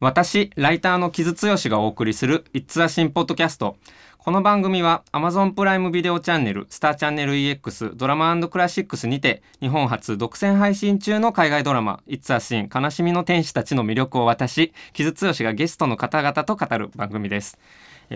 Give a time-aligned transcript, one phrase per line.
[0.00, 3.76] 私、ライターの木津剛がお送りする It's a Sin ポッドキャスト。
[4.18, 17.58] この番組は Amazon プライムビデオチャンネル、スターチャンネル EX、ドラマクラシックスにて日本初独占配信中の海外ドラマ It's a Sin 悲しみの天使たちの魅力を私、木津剛がゲストの方々と語る番組です。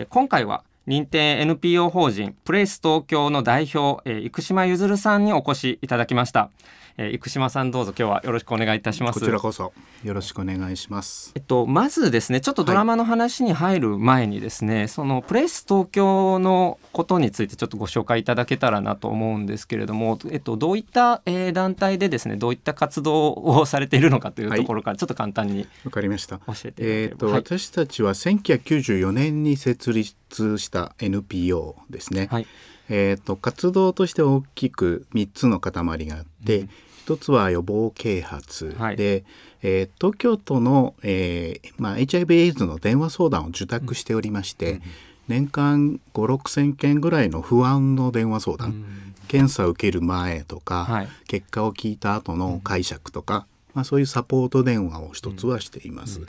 [0.07, 6.49] 今回は認定 NPO 法人プレイス東京の代表、生島ゆずるさんにお越しいただきました。
[6.97, 9.19] えー、生島さんどうぞ今日はよろしくお願いいたします。
[9.19, 9.73] こちらこそ
[10.03, 11.31] よろしくお願いします。
[11.35, 26.37] えっとまずですねちょっとドラマの話に入る前にですね、はい、そのプレイス東京のことについてちょっとご紹介いただけたらなと思うんですけれどもえっとどういった、えー、団体でですねどういった活動をされているのかというところからちょっと簡単にわ、かりました。
[26.45, 32.47] 教えてえっと、はい、私たちは1994年に設立した NPO ですね、はい
[32.89, 35.73] えーと、活動として大きく3つの塊
[36.05, 36.69] があって、うん、
[37.05, 39.23] 1つは予防啓発、はい、で、
[39.61, 44.81] えー、東京都の、えーまあ、HIV/AIDS の電話相談を受託しておりまして、うん、
[45.27, 56.21] 年間5 6千件ぐらいの不安の電話相談、うん、検査を受ける前とか、はい、結果を聞いた後の解釈とか、まあ、そういうサポート電話を1つはしています。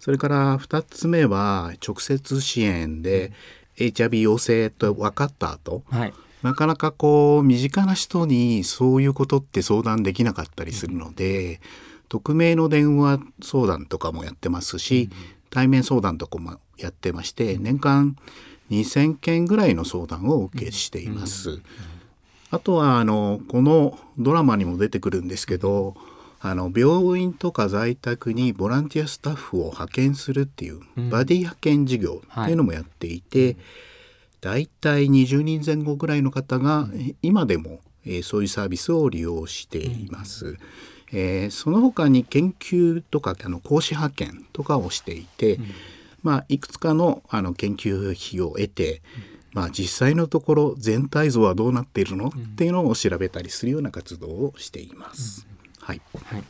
[0.00, 3.32] それから2つ目は直接支援で、
[3.78, 11.58] HIV 陽性と分かった後、はい、なかなかこう身近な人にそういうことって相談できなかったりするので、うん、
[12.08, 15.18] 匿名の電話相談とかもやってますし、うん、
[15.50, 18.16] 対面相談とかもやってまして、うん、年間
[18.70, 21.60] 2,000件ぐらいの相談をお受けしています。
[22.50, 25.96] あとはあのこのドラマにも出てくるんですけど
[26.40, 33.56] あの病院とか在宅にボランティアスタッフを派遣するっていうバディ派遣事業っていうのもやっていて、
[34.40, 36.88] だいたい20人前後ぐらいの方が
[37.22, 40.56] 今でも、えー、そういうサービスを利用しています。
[41.10, 45.64] えー、その他に研究とかあの講師派遣とかをしていて、うん、
[46.22, 49.02] まあ、いくつかのあの研究費を得て、
[49.52, 55.46] まあ、実際のところ全体像はどうなっているの、っていうのを調べたりするような活動をしています。
[55.94, 56.44] うんはい、はい。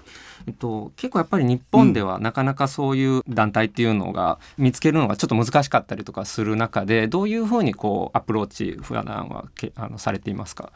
[0.47, 10.73] えっと、結構やっぱり日本ではなかなかそういう団体っていうのが見つけるのがちょっと難しかったりとかする中でどういうふうにこうアプローチ普段はけあのされていますか？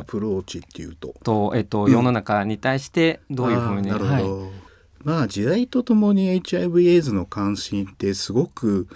[0.00, 1.14] アプローチっていうと？
[1.22, 4.50] と、えっと、世の中に対してどういうふうに、なるほど、はい、
[5.04, 8.88] まあ時代とともに HIV/AIDS の関心ってすごく、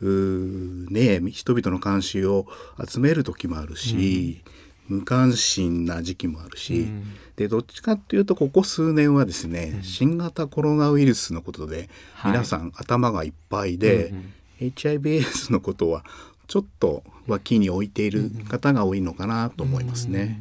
[0.00, 2.46] うん、ね人々の関心を
[2.88, 4.52] 集める時もあるし、うん
[4.88, 7.04] 無関心な時期もあるし、うん、
[7.36, 11.88] でどっちかっていうとここ数年はですね、うん、新型コロナウイルスのことで
[12.24, 14.14] 皆さん頭がいっぱいで、はい
[14.70, 16.04] HIV/AIDS のことは
[16.46, 20.40] ちょっと脇に置いている方が多いのかなと思いますね。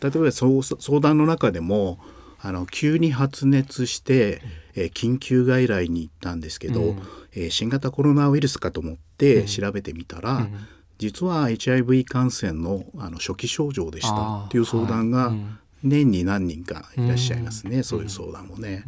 [0.00, 1.98] 例えば相談の中でも
[2.40, 4.42] あの急に発熱して、
[4.74, 7.02] えー、緊急外来に行ったんですけど、うん、
[7.34, 10.58] えー、新型コロナウイルスかと思って調べてみたら、うん
[11.02, 15.32] 実は HIV 感染のあの初期症状でしたっていう相談が
[15.82, 18.84] 年に何人かいらっしゃいますね、そういう相談もね。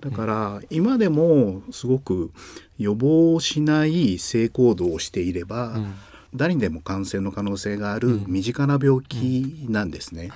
[0.00, 2.30] だから今でもすごく
[2.78, 5.76] 予防しない性行動をしていれば、
[6.32, 10.30] 誰にでも感染の可能性がある身近な病気なんですね。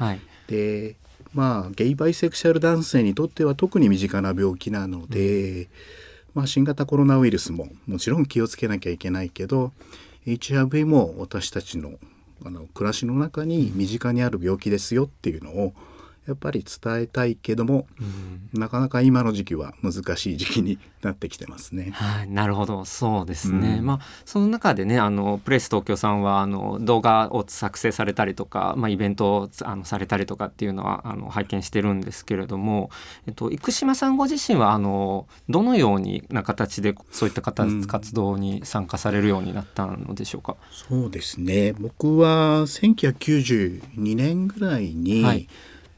[0.49, 0.97] で
[1.33, 5.69] まあゲイバイセクシャル男性にとっては特に身近な病気なので、
[6.35, 9.73] まあ、新型コロナウイルスももちろん気をつけなきゃいけないけど
[10.27, 11.99] HIV も私たちの
[12.45, 15.73] あの暮らしの中に身近にある病気ですよっていうのを
[16.27, 18.05] やっぱり伝えたいけども、う
[18.57, 21.91] ん、なかなか今の時期は難しい時期になってきてますね。
[21.93, 23.77] はい、なるほど、そうですね。
[23.79, 32.91] うん、まあその中でね、あのプレス東京さんはあの動画を作成されたりとか、まあイベントをあのされたりとかっていうのはあの拝見してるんですけれども、
[33.27, 40.57] えっと生島さんご自身はあのどのようにな形でそういった方、活動に参加されるようになったのでしょうか？
[40.73, 41.73] そうですね。
[41.79, 45.49] 僕は1992年ぐらいに、はい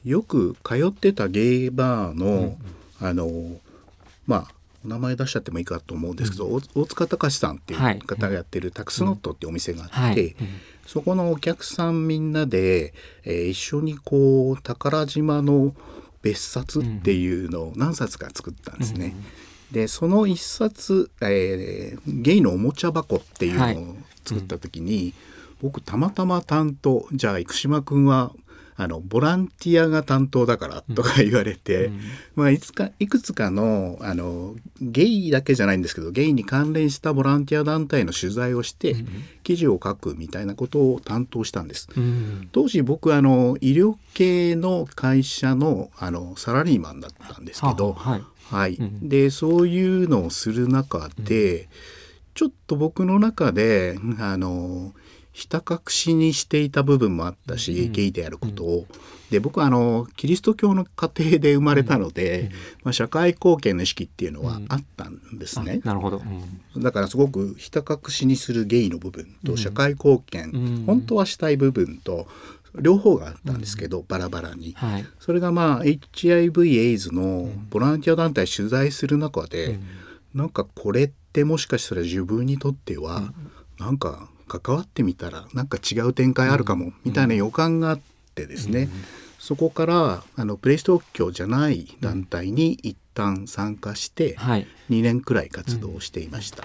[0.09, 2.57] よく通ってたゲイバーの、
[3.01, 3.31] うん、あの
[4.27, 4.55] まあ
[4.85, 10.35] お名前出しちゃってもいいかと思うんですけど、うん、大塚隆さんっていう方がやってるタクスノットっていうお店があって、
[10.87, 12.95] そこのお客さんみんなで、
[13.25, 15.75] えー、一緒にこう宝島の
[16.23, 19.15] 別冊っていうのを何冊か作ったんですね。
[19.73, 25.13] でその一冊、えー、ゲイのおもちゃ箱っていうのを作った時に、はいうん、
[25.61, 28.33] 僕たまたま担当じゃあ生島君は
[28.81, 32.01] あのボランティアが担当だからとか言われて、うん、
[32.37, 38.95] まあ、いつかいくつかのあのゲイだけじゃないんですけどゲイに関連したボランティア団体の取材をして、
[39.43, 41.89] 記事を書くみたいなことを担当したんです。
[41.97, 51.69] うん、当時僕あの医療系の会社のあのサラリーマンだったんですけど、はい、はい、でそういうのをする中で、
[52.35, 54.93] ちょっと僕の中であの
[55.39, 58.87] ひた隠しにしていた部分もあったし、うん、ゲイであることを。
[59.31, 62.49] で僕はあのキリスト教の家庭で生まれたので、うん、
[62.83, 65.81] まあ、社会貢献の意識っていうのはあったんですね。
[65.85, 66.23] なるほど、
[66.79, 72.27] だからすごくひた隠しにするゲイの部分と社会貢献、本当はしたい部分と
[72.75, 79.81] 両方があったんですけど、バラバラに、はい、それがまあ HIV エイズのボランティア団体取材する中で、うん、
[80.35, 83.35] なんかこれってもしかしたら自分にとっては、うん、
[83.79, 88.01] なんか関わってみたらなんか違う展開あるかも、みたいな予感があっ
[88.35, 88.89] てですね、
[89.39, 94.67] そこからあのプレイスト教じゃない団体に一旦参加して2
[95.03, 96.65] 年くらい活動していました。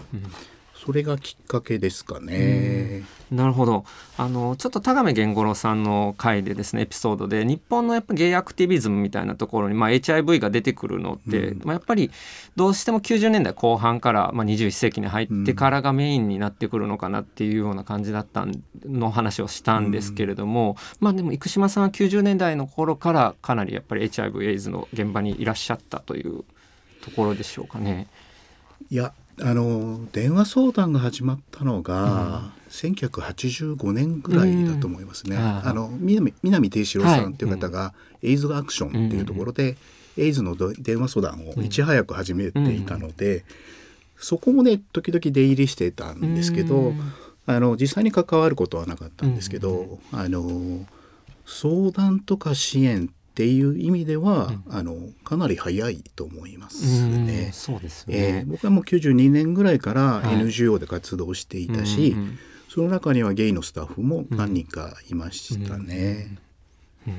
[0.84, 3.04] それがきっかけですかね。
[3.32, 3.86] なるほど
[4.18, 12.12] あのちょっと田亀源五郎さんの回でですねエピソードで日本のやっぱゲイアクティビズムみたいなところに、まあ、HIV が出てくるのって、うん、まあ、やっぱり
[12.56, 18.46] どうしても90年代後半から、まあ、21世紀に入ってからがメインになってくるのかなっていうような感じだった
[18.86, 26.44] の話をしたんですけれども、うん、まあでも生島さんは90年代の頃からかなりやっぱり HIV エイズの現場にいらっしゃったという
[27.02, 28.08] ところでしょうかね。
[28.90, 35.36] いやあの電話相談が始まったのが、うん、1985年ぐらいだと思いますね。
[35.36, 39.78] うん、あの南南定四郎さんという方が、はい、エイズアクションっていうところで、
[40.18, 43.44] うん、エイズの電話相談をいち早く始めていたので、
[44.18, 46.94] そこもね時々出入りしてたんですけど、
[47.46, 50.86] あの実際に関わることはなかったんですけど、あの
[51.46, 57.50] 相談とか支援っていう意味では、うん、あのかなり早いと思いますね。
[57.52, 62.24] そうですね、えー、僕はもう92年ぐらいから NGO で活動していたし、はい、
[62.70, 66.38] その中にはゲイのスタッフも何人かいましたね。
[67.08, 67.14] うん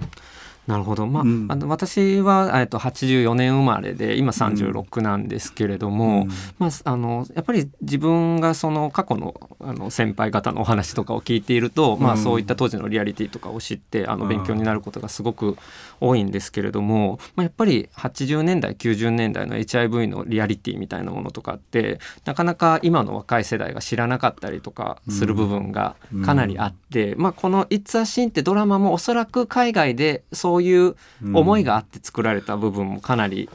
[0.66, 6.28] なるほど、まあ、うん、あの私は、えっと、84年生まれで今36なんですけれども、うん、
[6.58, 15.56] まあ、あのやっぱり自分がその過去のあの先輩方のお話とかを聞いていると、うん、まあ、そういった当時のリアリティとかを知ってあの勉強になることがすごく
[16.00, 30.94] 多いんですけれども、まあ、やっぱり80年代90年代の HIV のリアリティみたいなものとかってなかなか今の若い世代が知らなかったりとかする部分がかなりあって、まあ、この「It's a Sin」ってドラマもおそらく海外でそうそういう
[31.32, 33.50] 思いがあって作られた部分もかなり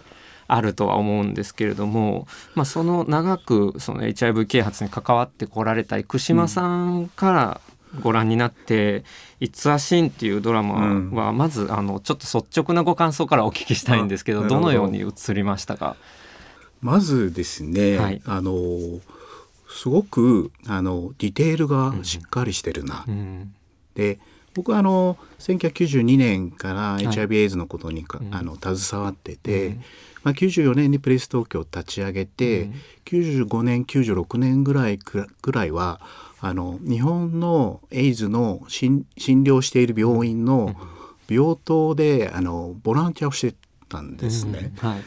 [0.50, 7.62] あるとは思うんですけれども、まあ、その長くその HIV 啓発に関わってこられた生島さんから
[8.02, 9.06] ご覧になって
[9.40, 14.46] 「It's a Sin」っていうドラマはまずあのちょっと率直なご感想からお聞きしたいんですけど。
[14.46, 15.96] どのように映りましたか？
[16.82, 18.52] まずですね、はい、あの
[19.70, 23.06] すごくあのディテールがしっかりしてるな。
[23.08, 23.54] うん、
[23.96, 24.20] で
[24.54, 29.84] 僕はあの1992年から HIV エイズのことにか、はい、あの携わってて、うん、
[30.24, 32.74] まあ、94年にプレイス東京を立ち上げて、うん、
[33.06, 36.02] 95年96年ぐらいくらいは
[36.42, 40.76] あの日本のエイズの診療している病院の
[41.30, 43.56] 病棟であのボランティアをして
[43.88, 44.72] たんですね。
[44.82, 44.90] うん。
[44.90, 45.04] はい、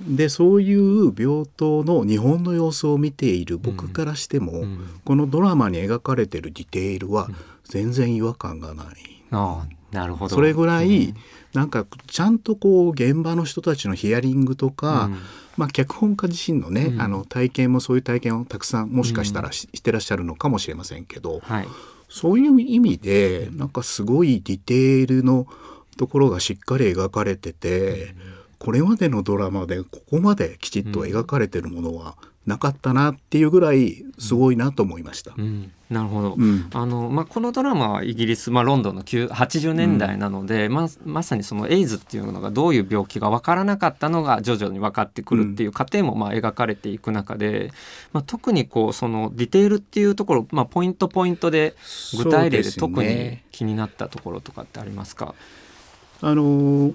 [0.00, 4.64] でそういう病棟の日本の様子を見ている僕からしても、
[5.04, 7.28] このドラマに描かれてるディテールは、
[7.70, 8.86] 全然違和感がない。
[9.30, 10.34] あなるほど。
[10.34, 11.14] それぐらい、うん、
[11.54, 15.18] なんかちゃんとこう現場の人たちのヒアリングとか、うん、
[15.56, 21.68] まあ、脚本家自身のね、うん、あの体験もそういう体験をたくさんもしかしたらし,、してらっしゃるのかもしれませんけど、はい、
[22.08, 25.46] そういう意味でなんかすごいディテールの
[25.96, 28.14] ところがしっかり描かれてて、
[28.58, 35.34] これまでのドラマでここまできちっと描かれてるものは、なかったなっていうぐらいすごいなと思いました。
[35.36, 47.72] うん、なるほど、うん、あのまあ、このドラマはイギリス、まあ、ロンドンの80年代なので、うん、まあ、まさにそのエイズっていうのがどういう病気が分からなかったのが徐々に分かってくるっていう過程もまあ描かれていく中で、
[48.12, 51.74] まあ、特にこうそのディテールっていうところ、まあ、ポイントポイントで
[52.16, 55.34] 具体例で特に気になったところとかってありますか？
[56.22, 56.94] あのー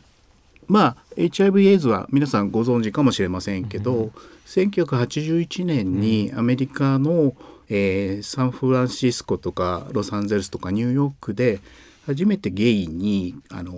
[0.68, 4.12] まあ HIV エイズは皆さんご存知かもしれませんけど、うん、
[4.46, 7.36] 1981年にアメリカの、
[7.70, 11.60] えー、サンフランシスコとかロサンゼルスとかニューヨークで
[12.06, 13.74] 初めてゲイにあの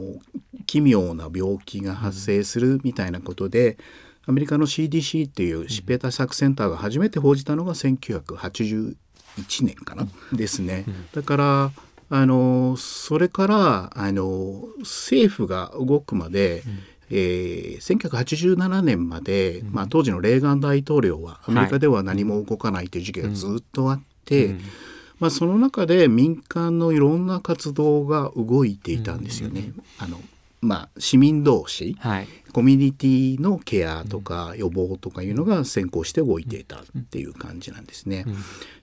[0.66, 3.78] 奇妙な病気が発生するみたいなことで、
[4.26, 8.96] アメリカの CDC っていう疾病対策センターが初めて報じたのが1981
[9.62, 10.86] 年かな、ですね。
[11.14, 11.72] だから
[12.10, 16.80] あのそれからあの政府が動くまで、うん。
[17.10, 18.10] えー、
[18.58, 24.62] 1987年まで、うん、まあ、当時のレーガン大統領はアメリカでは何も動かないという時期がずっとあって、うん、
[25.20, 29.72] まあ、その中で民間のいろんな活動が動いていたんですよね。
[30.00, 30.20] あの
[30.62, 38.26] まあ、市民同士、はい、コミュニティのケアとか予防とかいうのが先行して動いていたっていう感じなんですね。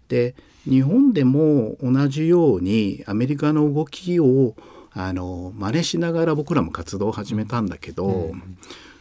[0.08, 0.34] で
[0.68, 4.54] 日本でも同じようにアメリカの動きを
[4.92, 8.32] あの真似しながら僕らも活動を始めたんだけど、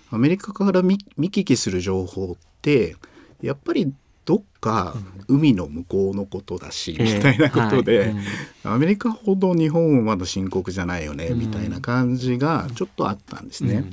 [0.09, 2.95] アメリカから見聞きする情報って
[3.41, 3.93] やっぱり
[4.25, 4.95] どっか
[5.27, 8.13] 海の向こうのことだし、みたいなことで、
[8.63, 13.85] アメリカほど日本はまだ深刻じゃないよね、みたいな感じがちょっとあったんですね。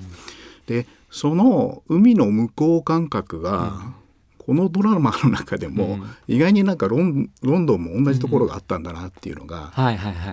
[0.66, 3.94] でその海の向こう感覚が
[4.50, 9.72] このドラマの中でも、意外になんかロン、ロンドンも同じところがあったんだなっていうのが、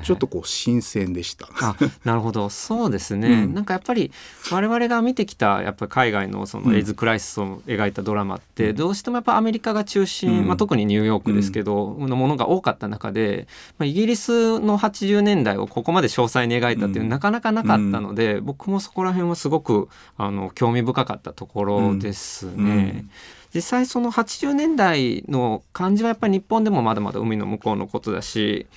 [0.03, 1.47] ちょっとこう新鮮でした。
[1.61, 2.49] あなるほど。
[2.49, 4.11] そうですね、うん、なんかやっぱり
[4.51, 13.47] 我々が見てきたやっぱり海外のそのエイズ crisis を描いたドラマって、どうしてもやっぱアメリカが中心、うん、まあ、特にニューヨークですけど、のものが多かった中で、
[13.77, 23.05] まあ、イギリスの80年代をここまで詳細に描いたっていうなかなかなかったので、僕もそこら辺はすごくあの興味深かったところですね。
[23.57, 28.67] 実際その80年代の感じはやっぱり日本でもまだまだ海の向こうのことだし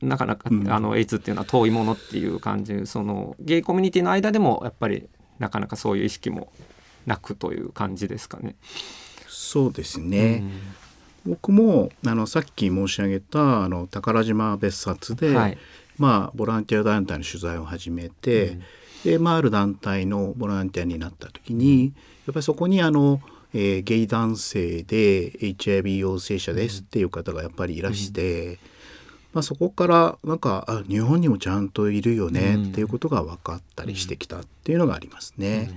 [0.00, 5.08] なかなか、あのエイズっていうのは遠いものっていう感じそのゲイコミュニティの間でもやっぱり
[5.40, 6.52] なかなかそういう意識も
[7.06, 8.54] なくという感じですかね。
[9.28, 10.44] そうですね、
[11.26, 15.58] うん、僕もあのさっき申し上げたあの宝島別冊で、はい、
[15.98, 18.62] まあ、ボランティア団体の取材を始めて、うん、
[19.02, 21.86] で、まあ、ある団体のボランティアになった時に、
[22.26, 23.20] やっぱりそこにあの
[23.52, 28.58] えー、ゲイ男性で HIV 陽性者ですっていう方がやっぱりいらして、うん、
[29.34, 35.70] まあ、そこからなんかあ日本にもちゃんといるよねっていうことが分かったりしてきたっていうのがありますね。
[35.70, 35.76] うん、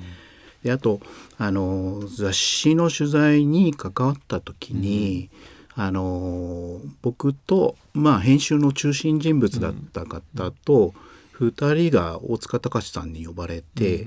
[0.63, 0.99] であと
[1.37, 5.29] あの雑誌の取材に関わった時に、
[5.75, 10.93] うん、あの僕と、まあ、編集の中心人物だった方と、
[11.39, 14.05] 2人が大塚隆さんに呼ばれて、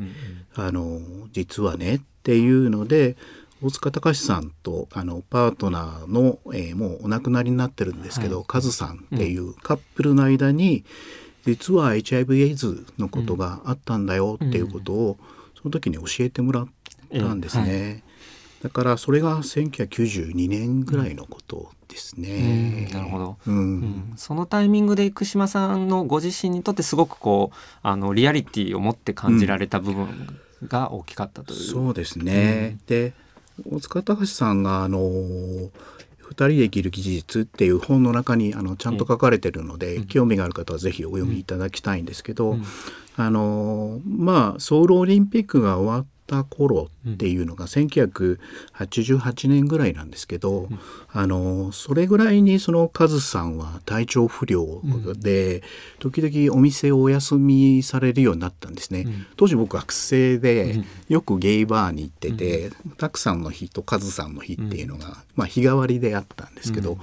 [0.55, 1.01] あの
[1.33, 3.17] 実はねっていうので
[3.63, 10.85] 大塚隆さんとあのパートナーの、えー、もうお亡くなりになってるんですけど、はい、カズさんっていうカップルの間に、
[11.47, 15.17] 実は HIV エイズのことがあったんだよっていうことを、
[15.55, 16.69] その時に教えてもらっ
[17.11, 17.63] たんですね。
[17.63, 18.03] はい、
[18.65, 22.89] だからそれが1992年ぐらいのことですね。
[22.89, 31.61] うん、なるほど、うん、うん、そのタイミングで生島さんのご自身にとってすごくこうあのリアリティを持って感じられた部分が大きかったという。
[31.61, 32.79] そうですね。
[32.87, 33.15] で
[33.65, 35.71] 大塚隆さんがあの二
[36.35, 42.57] 人で生きる技術っていう本の中にあのちゃんと書かれてるので、興味がある方はぜひお読みいただきたいんですけど、
[43.17, 50.79] あのまあソウルオリンピックが終わった頃っていうのが1988年ぐらいなんですけど、うん、
[51.13, 54.83] あのそれぐらいにそのカズさんは体調不良
[55.15, 55.63] で、うん、
[56.01, 66.99] 時々お店をお休みされるようになったんですね、うん、当時僕学生でよくゲイバーに行ってて、たくさんの日とカズさんの日っていうのが、まあ、日替わりであったんですけど、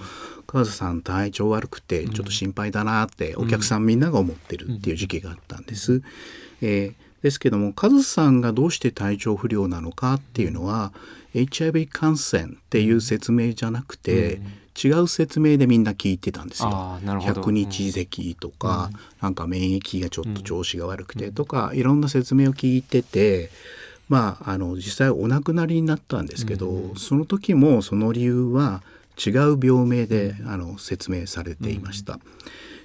[0.48, 6.02] カズさん体調悪くてちょっと心配だなってお客さんみんなが思ってるっていう時期があったんです。
[6.62, 10.92] えーですけどもカズさんがどうして体調不良なのかっていうのは
[11.34, 16.70] HIV 感染っていう説明じゃなくて、うん、違う説明でみんな聞いてたんですよ。
[16.70, 23.50] 100日咳とか、うん、なんか免疫がちょっと調子が悪くてとか、うん、いろんな説明を聞いてて。
[24.10, 28.84] まあ、あの実際お亡くなりになったんですけど、うん、その時もその理由は
[29.18, 32.20] 違う病名であの説明されていました。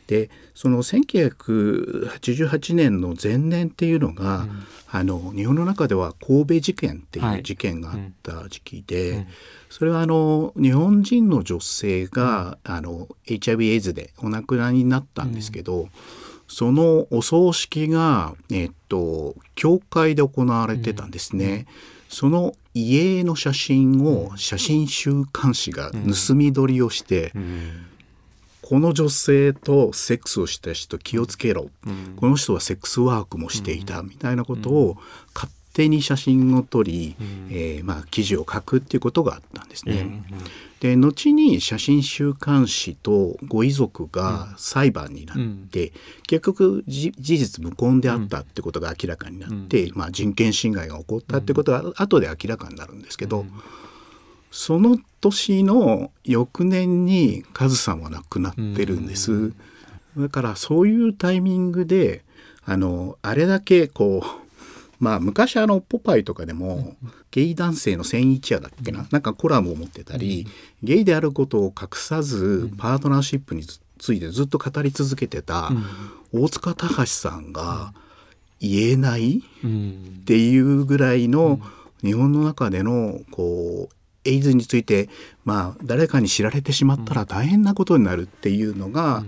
[0.08, 9.26] でその1988年の前年っていうのが、うん、あの日本の中では神戸事件っていう事件があった時期で、はいうん、
[9.68, 15.90] それはあの日本人の女性が、うん、あの HIV エイズでお亡くなりになったんですけど、
[16.48, 21.66] そのお葬式が、えっと、教会で行われてたんですね。
[22.08, 27.32] その家の写真を写真週刊誌が盗み撮りをして、
[28.68, 34.98] この女性とセックスをした人気をつけろ、うん、この人はセックスワークもしていたみたいなことを
[35.34, 40.00] 勝手に写真を撮り、うん、えー、まあ、記事を書くっていうことがあったんですね。
[40.00, 40.25] うん、
[40.80, 45.38] で後に写真週刊誌とご遺族が裁判になっ
[45.70, 45.94] て、
[46.26, 53.46] 結局事実無根であったってことが明らかになって、まあ、人権侵害が起こったってことが後で明らかになるんですけど。
[54.50, 59.52] その年の翌年にカズさんは亡くなってるんです。
[60.17, 62.23] だからそういうタイミングで
[62.64, 64.49] あのあれだけこう
[64.99, 66.97] まあ昔あのポパイとかでも
[67.31, 70.47] ゲイ男性の千一夜だっけななんかコラムを持ってたり
[70.83, 75.71] ゲイであることを隠さずパートナーシップについてずっと語り続けてた
[76.33, 77.93] 大塚隆さんが
[78.61, 81.61] 言えないっていうぐらいの
[82.02, 85.08] 日本の中でのこうエイズについて
[85.44, 89.25] まあ誰かに知られてしまったら大変なことになるっていうのが、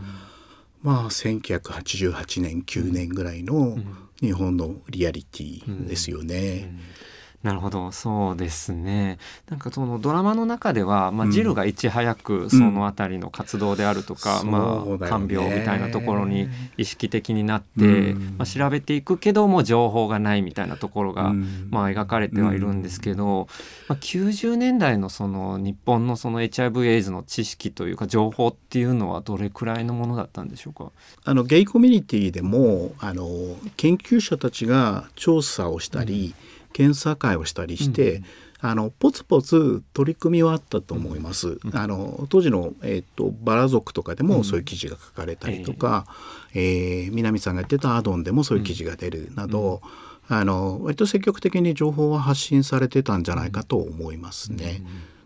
[0.82, 3.78] まあ1988年9年ぐらいの
[4.20, 6.74] 日本のリアリティですよね。
[7.42, 7.90] なるほど。
[7.90, 9.18] そうですね。
[9.48, 23.48] なんかそのドラマの中では、まあ、ジルがいち早くその辺りの活動であるとか、うん、まあ、看病みたいなところに意識的になって、うん、まあ、調べていくけども情報がないみたいなところが、うん、まあ、描かれてはいるんですけど、
[23.88, 30.92] まあ、90年代のその日本のその HIV エイズの知識というか情報っていうのはどれくらいのものだったんでしょうか？
[31.24, 33.26] あのゲイコミュニティでもあの
[33.78, 36.34] 研究者たちが調査をしたり、
[36.72, 38.24] 検査会をしたりして、うん
[38.62, 41.58] あのポツポツ取り組みはあったと思います。
[41.72, 46.06] あの当時の、えーと、バラ族とかでもそういう記事が書かれたりとか、
[46.54, 49.80] うん、えー、南さんが言ってたアドンでもそういう記事が出るなど、
[50.28, 54.82] うん、あの割と積極的に情報は発信されてたんじゃないかと思いますね。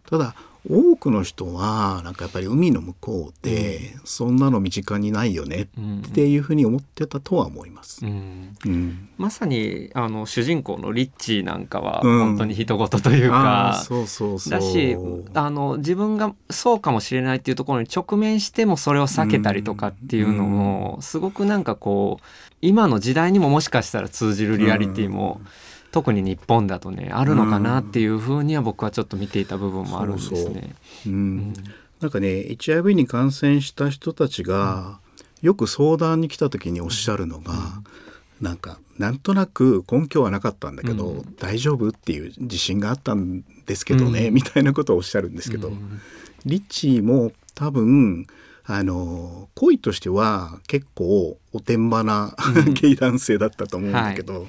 [0.09, 0.37] ただ
[0.69, 5.69] 多くの人はなんかやっぱり海の向こうで、そんなの身近にないよね
[6.09, 8.07] っていうふうに思ってたとは思います。
[8.07, 8.57] うん。
[8.65, 14.51] うん、まさにあの主人公のリッチーなんかは本当に人事というか、そうそうそう。
[14.51, 14.97] だし
[15.35, 22.25] あの自分がそうかもしれないっていうところに直面してもそれを避けたりとかっていうのも、すごくなんかこう
[22.63, 25.49] 今の時代にももしかしたら通じるリアリティも、うん
[25.95, 30.75] 特に日本だとねあるのかなっていうふうには僕はちょっと見ていた部分もあるんですね。
[32.01, 34.99] なんかね HIV に感染した人たちが
[35.41, 37.57] よく相談に来た時におっしゃるのが、う
[38.43, 45.71] ん、なんかなんとなく根拠はなかったんだけど、うん、大丈夫っていう自信があったんですけどね、うん、みたいなことをおっしゃるんですけど、
[46.45, 48.27] リッチーも多分
[48.67, 52.35] あの恋としては結構おてんばな、
[52.67, 54.41] うん、 ゲイ男性だったと思うんだけど、は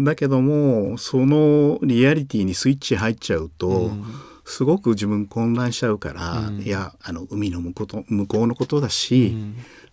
[0.00, 4.04] い、だけどもそのリアリティにスイッチ入っちゃうと、うん、
[4.46, 9.36] すごく自分混乱しちゃうから、うん、いやあの海の向こう向こうのことだし、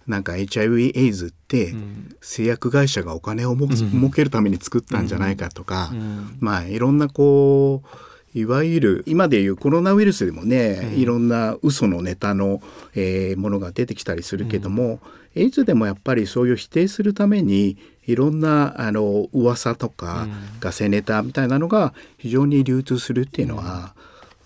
[0.08, 1.76] なんか HIV エイズって
[2.22, 5.92] 製薬会社がお金をも、儲けるために作ったんじゃないかとか、
[6.40, 12.62] まあいろんなこういわゆる今でいうコロナウイルスでもね、うん、いろんな嘘のネタの、
[12.96, 15.00] えー、ものが出てきたりするけども、
[15.36, 20.28] うん、エイズでもやっぱりそういう否定するためにいろんなあの噂とか、
[20.60, 23.94] ガセネタみたいなのが非常に流通するっていうのは、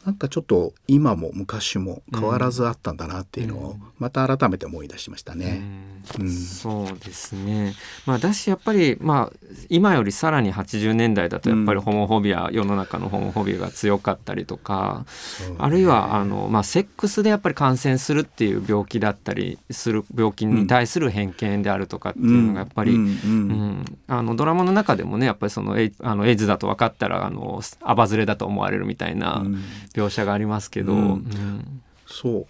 [0.06, 5.64] なんかちょっと今も昔も変わらずあったんだなっていうのをまた改めて思い出しましたね。
[6.06, 7.74] そうですね、
[8.06, 9.38] まあ、だしやっぱり、まあ、
[9.70, 15.06] 今よりさらに80年代だとやっぱりホモフォビア、うん、世の中のホモフォビアが強かったりとか、
[15.50, 29.44] ね、あるいはあの、まあ、セックスでやっぱり感染するっていう病気だったりする病気に対する偏見であるとかっていうのがやっぱり、うんあのドラマの中でもねやっぱりそのエイあのエイズだと分かったらあのアバズレだと思われるみたいな。
[29.94, 31.20] 描写がありますけど、
[32.06, 32.48] そう。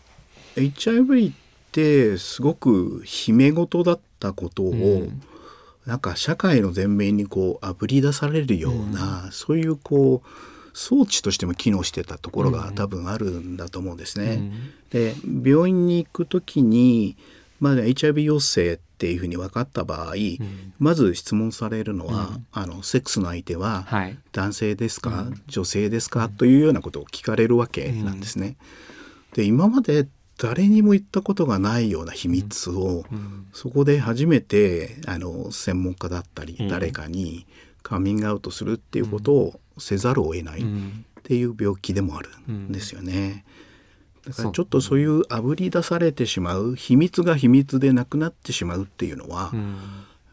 [0.59, 1.33] HIV
[1.75, 5.21] ってすごく秘め事だったことを、うん、
[5.85, 14.35] なんか社会の前面にこうあぶり出されるような、うん、そういうこう装置としても機能してたところが多分あるんだと思うんですね。
[14.35, 15.15] うん、で
[15.49, 17.17] 病院に行く時に
[17.59, 23.87] まあ、HIV 陽性っていうふうに分かった場合、うん、まず質問されるのは、うん、あのセックスの相手は
[24.33, 28.57] 男性ですか、はい、女性ですか、というようなことを聞かれるわけなんですね。
[29.33, 30.07] で今まで
[30.37, 33.05] 誰にも言ったことがないような秘密を、
[33.53, 37.45] そこで初めてあの専門家だったり誰かに
[37.83, 40.63] カミングアウトするっていうことをせざるを得ないっ
[41.23, 43.45] ていう病気でもあるんですよね。
[44.25, 49.77] だからちょっとそういうあぶり出されてしまう秘密が秘密でなくなってしまうっていうのは、うん、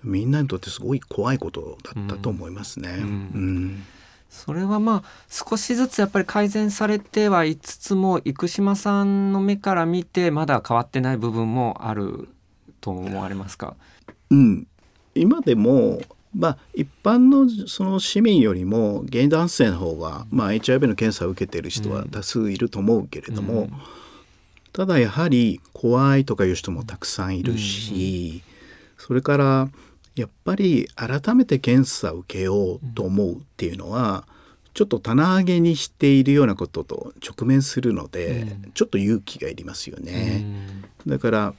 [0.02, 2.96] みんなにとってすごい怖いことだったと思いますね。
[3.00, 3.84] うん、うん
[4.32, 12.30] それはまあ少しずつやっぱり改善されてはいつつも生島さんの目から見てまだ変わってない部分もある
[12.80, 13.76] と思われますか、
[14.30, 14.66] うん、
[15.14, 16.00] 今でも
[16.34, 23.72] まあ、一般のその市民よりもゲイ男性の方が、まあ、HIV の検査を受けている人は多数いると思うけれども、うん、
[24.72, 28.42] ただやはり怖いとかいう人もたくさんいるし、
[28.98, 29.68] うん、それから
[30.14, 34.26] やっぱり改めて検査を受けようと思うっていうのは、
[34.74, 40.44] ちょっと棚上げにしているようなことと直面するので、うん、ちょっと勇気がいりますよね。
[41.06, 41.54] だから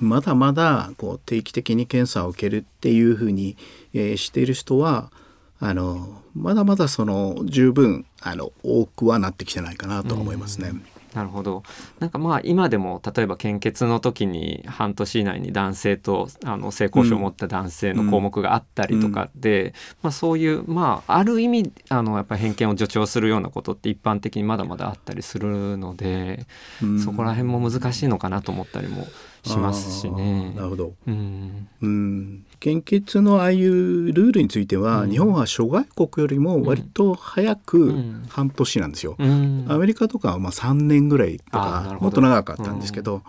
[0.00, 3.56] まだまだこう定期的に検査を受けるっていうふうに、
[3.94, 5.12] えー、している人は
[5.60, 10.72] あのまだまだその十分あの多くはなってきてないかなと思いますね。
[11.20, 11.62] うんなるほど。
[11.98, 26.46] なんかまあ今でも例えば献血の時に半年以内に男性とあの性交渉を持った男性の項目があったりとかで、うん、まあ、そういうまあある意味あのやっぱり偏見を助長するようなことって一般的にまだまだあったりするので、
[26.82, 29.06] うん、そこら辺も難しいのかなと思ったりも
[29.48, 30.52] しますしね。
[30.54, 32.44] なるほど、うん、うん。
[32.60, 37.94] 献血のああいうルールについては、うん、日本は諸外国よりも割と早く
[38.28, 39.16] 半年なんですよ。
[39.18, 43.22] うん、アメリカとかはまあ3年ぐらいとかもっと長かったんですけど、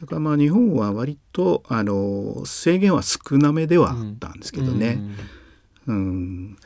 [0.00, 5.00] だからまあ日本は割とあの制限は少なめではあったんですけどね。
[5.86, 6.56] うん、うん、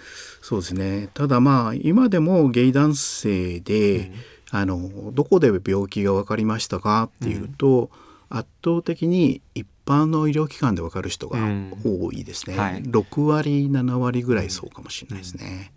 [0.41, 1.09] そうですね。
[1.15, 4.13] ただまあ今でもゲイ男性で、
[4.51, 7.91] あのどこで病気が分かりましたかっていうと、
[8.31, 11.39] 圧倒的に一般の医療機関で分かる人が
[11.85, 15.73] 多いですね、うんはい、6割7割ぐらいそうかもしれないですね、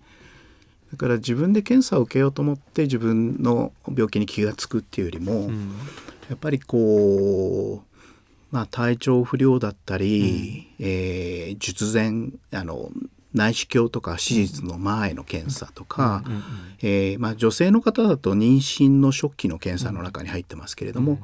[0.91, 5.75] だから自分で検査を受けようと思って自分の病気に気が付くっていうよりも、うん、
[6.29, 7.97] やっぱりこう
[8.51, 12.89] まあ体調不良だったり、うん、えー、術前あの
[13.33, 16.21] 内視鏡とか手術の前の検査とか、
[16.81, 21.19] えまあ、女性の方だと妊娠の初期の検査の中に入ってますけれども、うん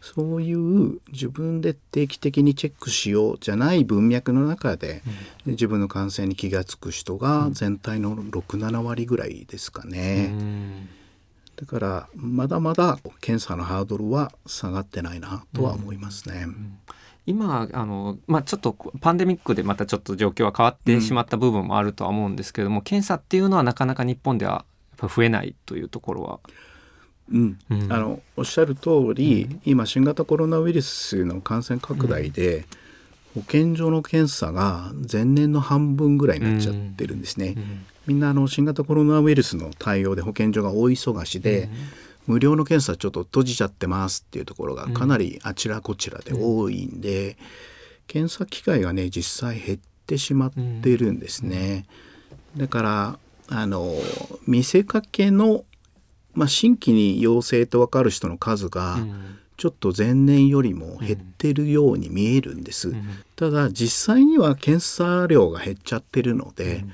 [0.00, 5.02] そういう自分で定期的にチェックしようじゃない文脈の中で、
[5.46, 10.32] うん、自分の感染に気が付く人が全体の67割ぐらいですかね。
[11.56, 16.44] だからまだまだ検査のハードルは下がってないなとは思いますね。
[16.46, 16.78] うん
[17.26, 24.64] 今あの、まあ、ちょっとパンデミックでまたちょっと状況は変わってしまった部分もあるとは思うんですけども、うん、検査っていうのはなかなか日本では
[24.96, 26.40] 増えないというところは
[27.30, 27.58] うん、
[27.90, 32.66] あのおっしゃる通り、うん、今新型コロナウイルスの感染拡大で、
[33.34, 37.56] 保健所の検査が前年の半分ぐらいになっちゃってるんですね。
[38.06, 41.68] みんなあの新型コロナウイルスの対応で保健所が大忙しで、
[42.26, 47.36] 無料の検査ちょっと閉じちゃってますっていうところがかなりあちらこちらで多いんで、
[48.06, 51.84] 検査機会がね実際減ってしまってるんですね。
[52.56, 53.94] だからあの
[54.46, 55.64] 見せかけの
[56.38, 58.96] まあ、新規に陽性と分かる人の数が
[59.56, 63.02] ちょっと前年よりも減ってるように見えるんです、うん、
[63.34, 66.92] ただ実際には検査量が減っちゃってるので、うん、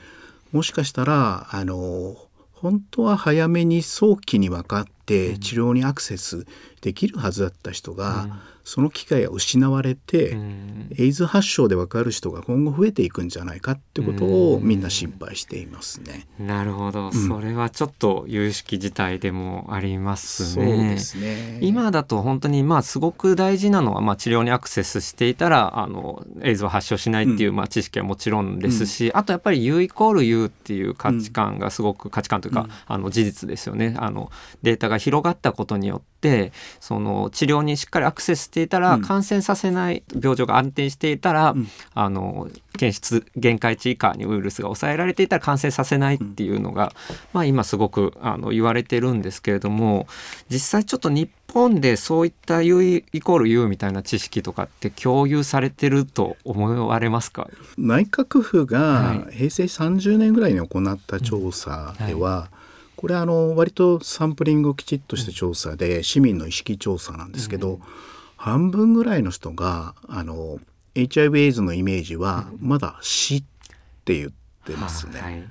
[0.52, 2.16] もしかしたらあの
[2.54, 6.46] 本当は早めに早期に分かって治療にアクセス
[6.80, 8.26] できるはずだった人が、
[8.64, 16.26] その機会が失われて、うん、エイズ発症で分かる人が今後増えていくんじゃないかってことをみんな心配していますね。
[16.38, 20.64] なるほど、うん、それはちょっと有識事態でもありますね。
[20.64, 21.58] そうですね。
[21.60, 33.94] 今だと本当にまあすごく大事なのは、まあ、治療にアクセスしていたらあのエイズを発症しないっていう、まあ、知識はもちろんですし、あとやっぱり U イコール U っていう価値観がすごく価値観というか、あの事実ですよね。
[33.98, 34.30] あの
[34.62, 40.04] データが広がったことによってその治療にしっかりアクセスしていたら、感染させない。
[40.14, 41.56] 病状が安定していたら、
[41.94, 46.92] あの検出限界値以下にウイルスが抑えられていたら感染させないっていうのが、
[47.32, 50.06] まあ、今すごくあの言われてるんですけれども
[50.48, 57.48] 実際ちょっと日本でそういった U イコール U みたいな知識とかって共有されてると思われますか？
[57.76, 62.56] 内閣府が平成30年ぐらいに行った調査では、はい。
[62.96, 67.80] これあの割とサンプリングをきちっとした調査で市民の意識調査なんですけど、
[68.44, 70.58] 半分ぐらいの人があの
[70.94, 73.44] HIV エイズのイメージはまだ死っ
[74.04, 74.30] て言っ
[74.66, 75.18] てますね。
[75.18, 75.42] はい、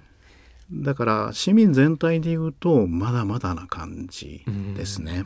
[0.71, 4.45] だから市民全体で言うとまだまだな感じ
[4.77, 5.23] ですね。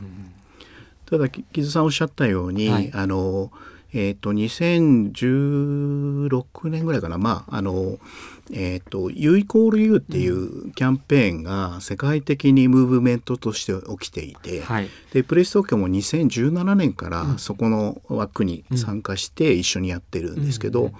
[1.04, 3.52] ただ木津さんおっしゃったように、はい、あの
[3.92, 7.98] えっ、ー、と2016年ぐらいかなまああの
[8.52, 20.92] えっ、ー、と U イコール U っていうキャンペーンが世界的にムーブメントとして起きていて、はい、でプレス東京も2017年からそこの枠に参加して一緒にやってるんですけど、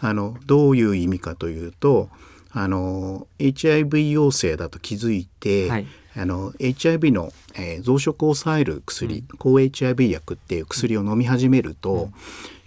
[0.00, 2.08] あのどういう意味かというと
[2.52, 5.86] あの HIV 陽性だと気づいて、はい、
[6.16, 12.14] あの HIV の、えー、増殖を抑える薬、うん、抗 HIV 薬っていう薬を飲み始めると、うん。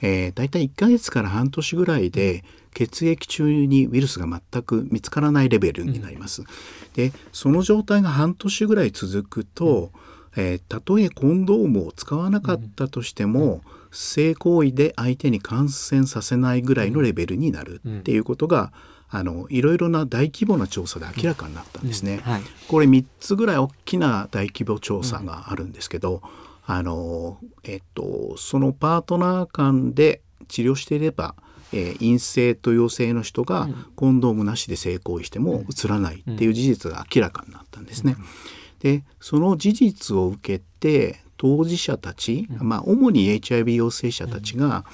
[0.02, 2.44] えー、大体1ヶ月から半年ぐらいで
[2.76, 6.42] 血液中にウイルスが全く見つからないレベルになります。
[6.42, 6.48] うん、
[6.94, 9.92] でその状態が半年ぐらい続くと、
[10.36, 13.62] えー、たとえコンドームを使わなかったとしても、
[13.92, 18.74] 性行為で相手に感染させないぐらいのレベルになるっていうことが、
[19.10, 22.16] あのいろいろな大規模な調査で明らかになったんですね。
[22.16, 22.32] うん。
[22.32, 26.22] はい、これ3つぐらい大きな大規模調査があるんですけど、
[26.66, 31.36] あのえっと、そのパートナー間で治療していれば
[31.76, 38.16] えー、陰性と陽性の人がコンドームなしで性行為してもうつらないっていう事実が明らかになったんですね。
[38.80, 44.86] でその事実を受けて当事者たち、まあ、主に HIV 陽性者たちが、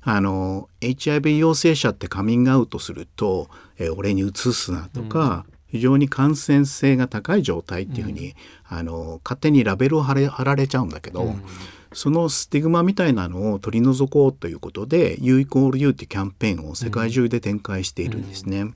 [0.00, 11.34] あの HIV 陽性者ってカミングアウトすると、えー、俺にうつすなとか、非常に感染性が高い状態っていうふうに、あの勝手にラベルを貼られちゃうんだけど、
[11.92, 18.74] そのスティグマみたいなのを取り除こうということで U イコール U っていうキャンペーンを世界中で展開しているんですね。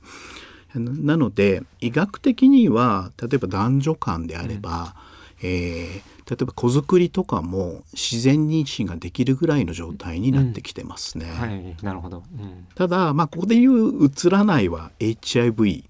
[0.74, 4.96] なので医学的には例えば男女間であれば、
[5.42, 11.26] うん、えー例えば子作りとかも自然妊娠ができるぐらいの状態になってきてますね。
[11.26, 11.32] うん。
[11.32, 15.84] はい、なるほど、うん、ただ、まあ、ここでいううつらないは HIV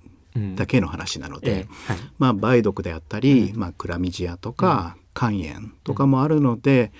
[0.56, 6.92] だけの話なので、うんえーはい、まあ、梅毒であったり、まあ、クラミジアとか、肝炎とかもあるので、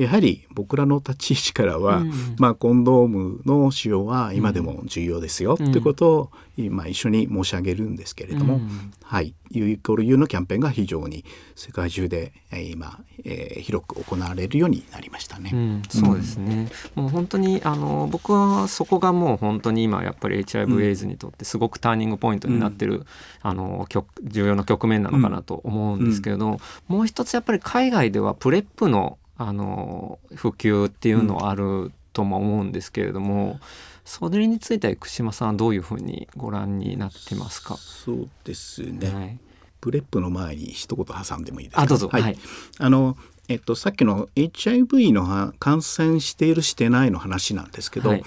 [0.00, 15.50] やはり僕らの立ち位置からは、うん、まあ、コンドームの使用は今でも重要ですよ、うん、ってことを今一緒に申し上げるんですけれども、うん、はい、U イコール U のキャンペーンが非常に世界中で今、えー、広く行われるようになりましたね。
[15.52, 23.04] うん、そうですね、もう本当にあの僕はそこがもう本当に今やっぱり HIV エイズにとってすごくターニングポイントになってる、
[23.42, 23.86] あの
[24.22, 26.58] 重要な局面なのかなと思うんですけれど、
[26.88, 33.60] もう一つやっぱり海外では PrEP のあの普及っていうのはあるとも思うんですけれども、うん、
[34.04, 37.78] それについては生島さんはどういうふうにご覧になってますか？
[37.78, 39.38] そうですね、はい、
[39.80, 41.82] PrEP の前に一言挟んでもいいですか？
[41.82, 42.38] あどうぞ、はい、はい、
[42.78, 43.16] あの
[43.48, 48.24] えっと、さっきの HIV の感染しているしてないの話なんですけど、はい、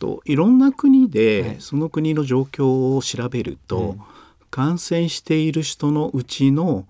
[0.00, 4.00] といろんな国でその国の状況を調べると、うん、
[4.50, 6.86] 感染している人のうちの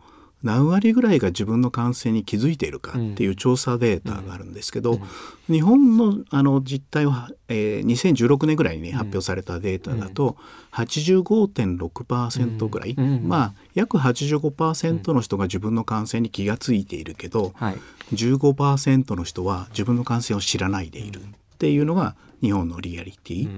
[0.47, 5.01] 何割ぐらいが自分の感染に気づいているかっていう調査データがあるんですけど、
[5.49, 10.37] 日本のあの実態は、えー、2016年ぐらいに発表されたデータだと
[10.71, 17.77] 85.6%ぐらい、まあ約85%の人が自分の感染に気が付いているけど、はい、
[18.13, 21.25] 15%の人は自分の感染を知らないでいるっ
[21.59, 23.49] ていうのが日本のリアリティ。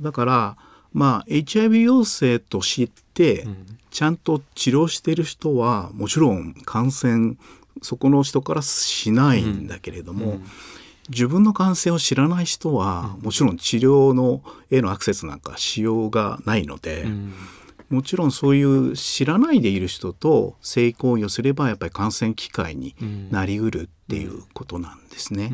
[0.00, 0.56] だから
[0.92, 3.48] まあ HIV 陽性と知って
[3.90, 7.36] ちゃんと治療している人はもちろん感染
[7.82, 10.32] そこの人からしないんだけれども、うん。
[10.32, 10.44] うん、
[11.08, 17.06] 自分の感染を知らない人は、もちろん治療のへのアクセスなんかしようがないので、
[17.90, 22.94] もちろんそういう知らないでいる人と性行為をすればやっぱり感染機会に
[23.30, 25.52] なりうるっていうことなんですね。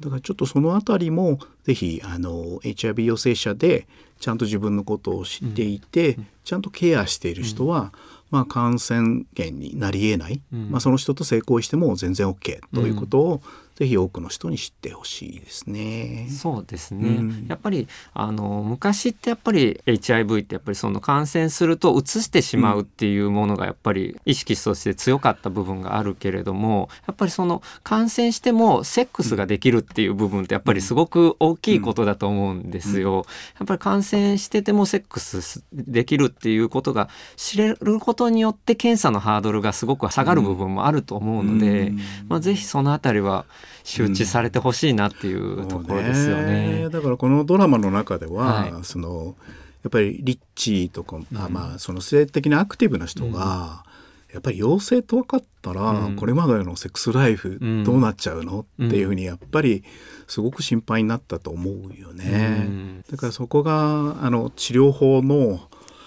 [0.00, 3.86] だからちょっとそのあたりもぜひあの HIV 陽性者で
[4.20, 7.92] ちゃんと自分のことを知っていて、うん、ちゃんとケアしている人は、
[8.30, 13.42] まあ、感染源になりえない、まあ、その人と性行為しても全然 OK ということを
[13.80, 16.28] ぜひ多くの人に知ってほしいですね。
[16.28, 17.08] そうですね。
[17.08, 33.24] うん、やっぱりあの昔ってやっぱり HIV ってやっぱりその感染するとうつしてしまうっていうものがやっぱり意識として強かった部分があるけれども、やっぱりその感染してもセックスができるっていう部分ってやっぱりすごく大きいことだと思うんですよ。
[33.58, 41.94] やっぱり感染しててもセックスできるっていうことが知れることによって検査のハードルがすごく下がる部分もあると思うので、
[42.28, 43.46] まあぜひそのあたりは
[43.84, 46.82] 周知されてほしいなっていうところですよね。
[46.82, 46.88] ね。
[46.90, 49.36] だからこのドラマの中では、はい、その
[49.82, 59.82] やっぱりリッチーとか、うん、あまあその性的なアクティブな人が、うん、やっぱり陽性と分かったら、うん、これまでのセックスライフどうなっちゃうの、っていうふうにやっぱり
[60.26, 63.02] すごく心配になったと思うよね。
[63.10, 65.60] だからそこがあの治療法の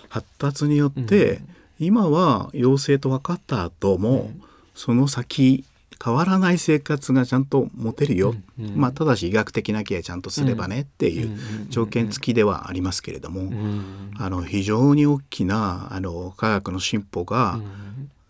[0.09, 1.41] 発達によって、
[1.79, 4.31] 今は陽性と分かった後も、
[4.75, 5.65] その先
[6.03, 11.37] 変わらない生活がちゃんと持てるよ、うんうん、まあ、ただし医学的なケアちゃんとすればねっていう
[11.69, 13.51] 条件付きではありますけれども、
[14.19, 17.59] あの非常に大きなあの科学の進歩が、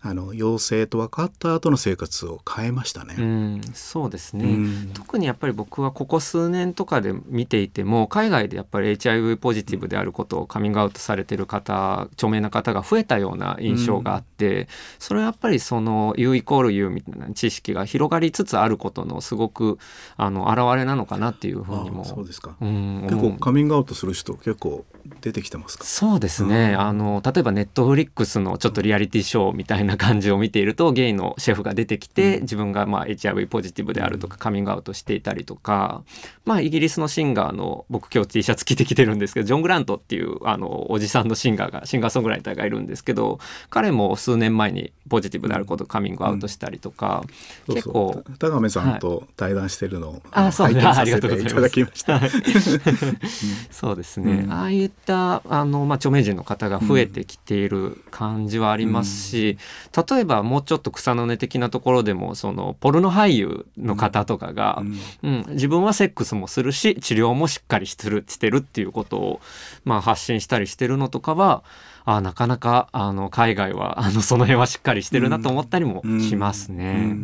[0.05, 3.15] あの陽性と分かった後の生活を変えましたね。
[3.17, 14.67] うん、そうですね、うん、特にやっぱり僕はここ数年とかで見ていても海外でやっぱり HIV ポジティブであることをカミングアウトされてる方著名な方が増えたような印象があって、うん、
[14.99, 19.79] それはやっぱりその U イコール U みたいな知識が広がりつつあることのすごく
[20.17, 24.83] あの表れなのかなっていうふうにもそうですか、うん、結構カミングアウトする人結構
[25.21, 25.85] 出てきてますか？
[25.85, 36.03] そうですね、あの例えばネットフリックスのちょっとリアリティショーみたいなな感じを見ているとゲイのシェフが出てきて自分がまあ HIV ポジティブであるとかカミングアウトしていたりとか、
[36.45, 47.23] まあ、イギリスのシンガーの僕今日 T シャツ着てきてるんですけどジョン・グラントっていうあのおじさんのシンガーがシンガーソングライターがいるんですけど彼も数年前にポジティブであることをカミングアウトしたりとか、
[47.67, 52.79] うん、結構田亀さんと対談してるのを、はい、あそうですありがとうございます。
[53.71, 59.57] そうですね、うん、ああいったあの、まあ、著名人の方が増えてきている感じはありますし、
[59.95, 64.83] うん、例えばもうちょっと草の根的なところでもそのポルノ俳優の方とかが、
[65.23, 69.41] うん、自分はセックスもするし治療もしっかりしてるしてるっていうことを、
[69.85, 71.63] まあ、発信したりしてるのとかは
[72.05, 77.15] あなかなかあの海外はあのその辺はしっかりしてるなと思ったりもしますね。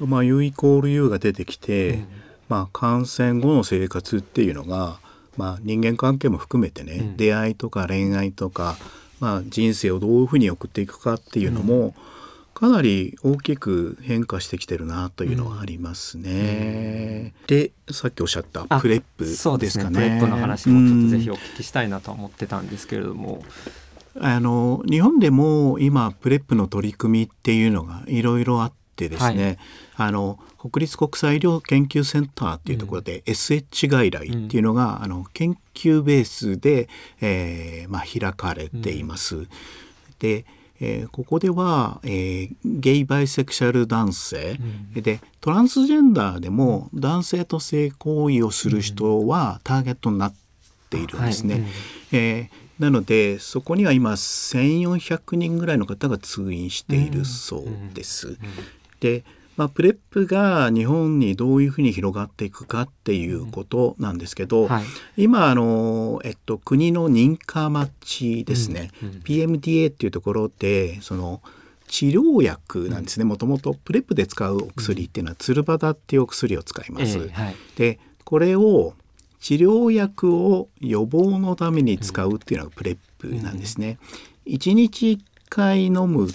[0.00, 2.04] まあ、U イコール U が出てきて、
[2.48, 4.98] まあ、感染後の生活っていうのが、
[5.36, 8.76] まあ、人間関係も含めてね、出会いとか恋愛とか、
[9.20, 11.94] まあ、人生をどういうふうに送っていくかっていうのも、
[12.54, 17.34] かなり大きく変化してきてるなというのはありますね。
[17.40, 19.30] うん、でさっきおっしゃった PrEP で
[19.70, 19.90] すかね。
[19.90, 23.42] ね PrEP の話もちょっとぜひお聞きしたいなと思ってたんですけれども。
[24.20, 29.58] あの日本でも今 PrEP の取り組みっていうのがいろいろあってですね、
[29.94, 36.88] はい、あの国立国際医療研究センターっていうところで、うん、SH 外来っていうのが、うん、あの研究ベースで、
[37.20, 39.36] えーまあ、開かれています。
[39.36, 39.48] うん、
[40.20, 40.44] で
[40.80, 44.58] えー、ここでは、えー、ゲイバイセクシャル男性、
[44.94, 50.34] うん、でトランスジェンダーでも男性と性行為をする人はターゲットになっ
[50.90, 51.54] ているんですね。
[51.54, 51.62] はい。
[51.62, 51.68] うん、
[52.12, 58.36] えー、なのでそこには今1,400人ぐらいの方が通院しているそうです。
[59.00, 59.24] で
[59.56, 64.68] まあ、プレップが日本にどういうふうに広がっていくかっていうことなんですけど、うん。
[64.68, 64.84] はい、
[65.16, 71.40] 今あの、えっと、国の認可待ちですね、うんうん、PMDA っていうところでその
[71.86, 73.24] 治療薬なんですね。
[73.24, 77.18] もともと PrEP で使うお薬っていうのはツルバダっていうお薬を使います。
[77.18, 78.94] えーはい、でこれを
[79.40, 83.98] 治療薬を予防のために使うっていうのが PrEP なんですね。
[84.46, 86.28] 1日1回飲む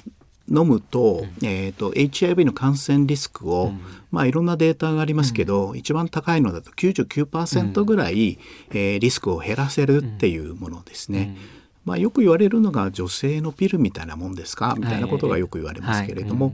[0.50, 3.82] 飲むと,、えーと、HIV の感染リスクを、うん、
[4.12, 11.38] まあ、いろんなデータがありますけど、うん、一番高いのだと99%ぐらい、うん、えー、リスクを減らせるっていうものですね。
[11.86, 14.76] まあ、よく言われるのが女性のピルみたいなもんですか？
[14.78, 16.54] みたいなことがよく言われますけれども、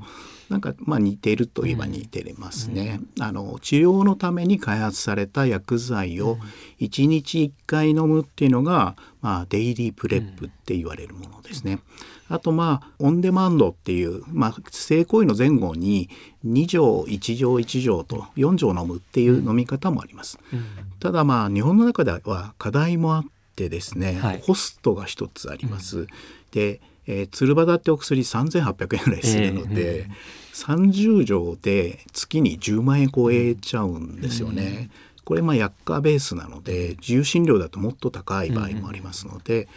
[0.50, 6.38] なんかまあ似ているといえば似ていますね、うん、あの治療のために開発された薬剤を
[6.80, 11.80] 1日1回飲むっていうのが、まあ、デイリープレップって言われるものですね。
[12.28, 16.10] あとまあオンデマンドっていう、まあ、性行為の前後に
[16.46, 20.40] 2錠1錠1錠と4錠飲むっていう飲み方もあります。
[20.52, 20.66] うん、
[21.00, 23.24] ただまあ日本の中では課題もあっ
[23.56, 26.00] てですね、はい、コストが一つあります。
[26.00, 26.08] うん、
[26.52, 34.90] でえー、鶴葉だってお薬3800円ぐらいするので、えー、30錠で月に10万円超えちゃうんですよね。
[35.18, 39.68] うん、これまあ薬価ベースなので自由診療だともっと高い場合もありますので、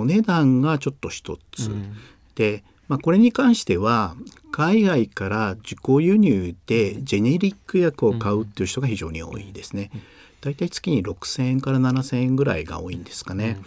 [0.00, 1.96] お値段がちょっと一つ、うん、
[2.34, 4.16] で、まあ、これに関しては
[4.50, 9.90] 海外から自己輸入でジェネリック薬を買うっていう人が非常に多いですね。
[10.40, 13.58] だいたい月に6,000円から7,000円ぐらいが多いんですかね。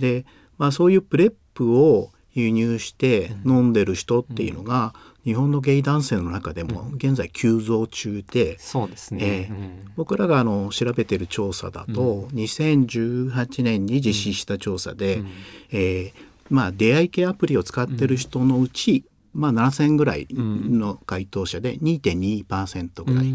[0.00, 0.26] で、
[0.58, 4.94] まあ、そういうプレップを輸入して飲んでる人っていうのが、
[5.28, 9.52] 日本のゲイ男性の中でも現在急増中で、そうですね、
[9.94, 15.22] 僕らがあの調べてる調査だと、2018年に実施した調査で、
[15.70, 16.14] え
[16.48, 23.34] まあ、出会い系アプリを使ってる人のうち、まあ、7,000ぐらいの回答者で2.2%ぐらい。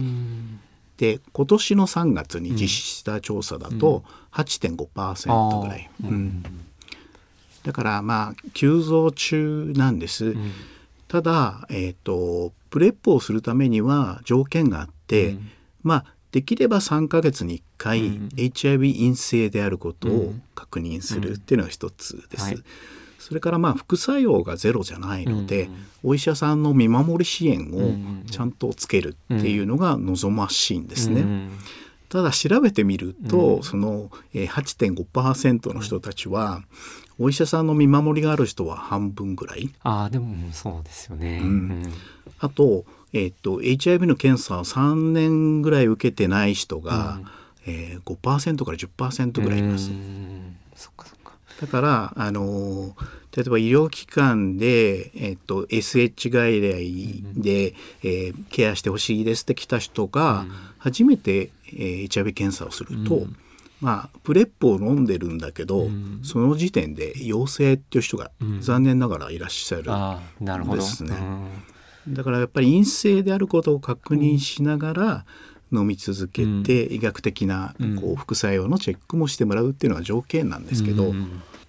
[0.97, 5.89] で今年の3月に実施した調査だと8.5%ぐらい。
[6.03, 6.43] うん。
[7.63, 10.25] だからまあ急増中なんです。
[10.25, 10.51] うん、
[11.13, 15.51] ただ、えーと、プレップをするためには条件があって、うん、
[15.83, 22.43] まあできれば3ヶ月に1回、うん、HIV 陰性であることを確認するっていうのが一つです。
[22.45, 22.57] はい、
[23.19, 25.69] それからまあ副作用がゼロじゃないので、
[26.01, 31.51] お医者さんの見守り支援をちゃんとつけるっていうのが望ましいんですね。
[32.09, 36.63] ただ調べてみると、うん、その8.5%の人たちは、
[37.19, 39.69] お医者さんの見守りがある人は半分ぐらい。
[39.83, 41.39] あでもそうですよね。
[41.43, 41.93] うん、
[42.39, 47.27] あと,、えーと、HIV の検査を3年ぐらい受けてない人が、うん。
[47.65, 49.89] えー、5%から10%ぐらいいます。
[50.75, 51.33] そっかそっか。
[51.61, 52.95] だからあの
[53.35, 60.45] 例えば医療機関で、えーと、SH 外来で、うん、えー、ケアしてほしいですって来た人が
[60.77, 63.35] 初めて、えー、HIV 検査をすると、うん
[63.83, 68.31] まあプレップを飲んでるんだけど、うん、その時点で陽性っていう人が
[68.61, 69.91] 残念ながらいらっしゃる
[70.63, 71.13] んですね。
[72.07, 75.25] だからやっぱり陰性であることを確認しながら
[75.73, 81.13] 飲み続けて、医学的なこう副作用のチェックもしてもらうっていうのは条件なんですけど、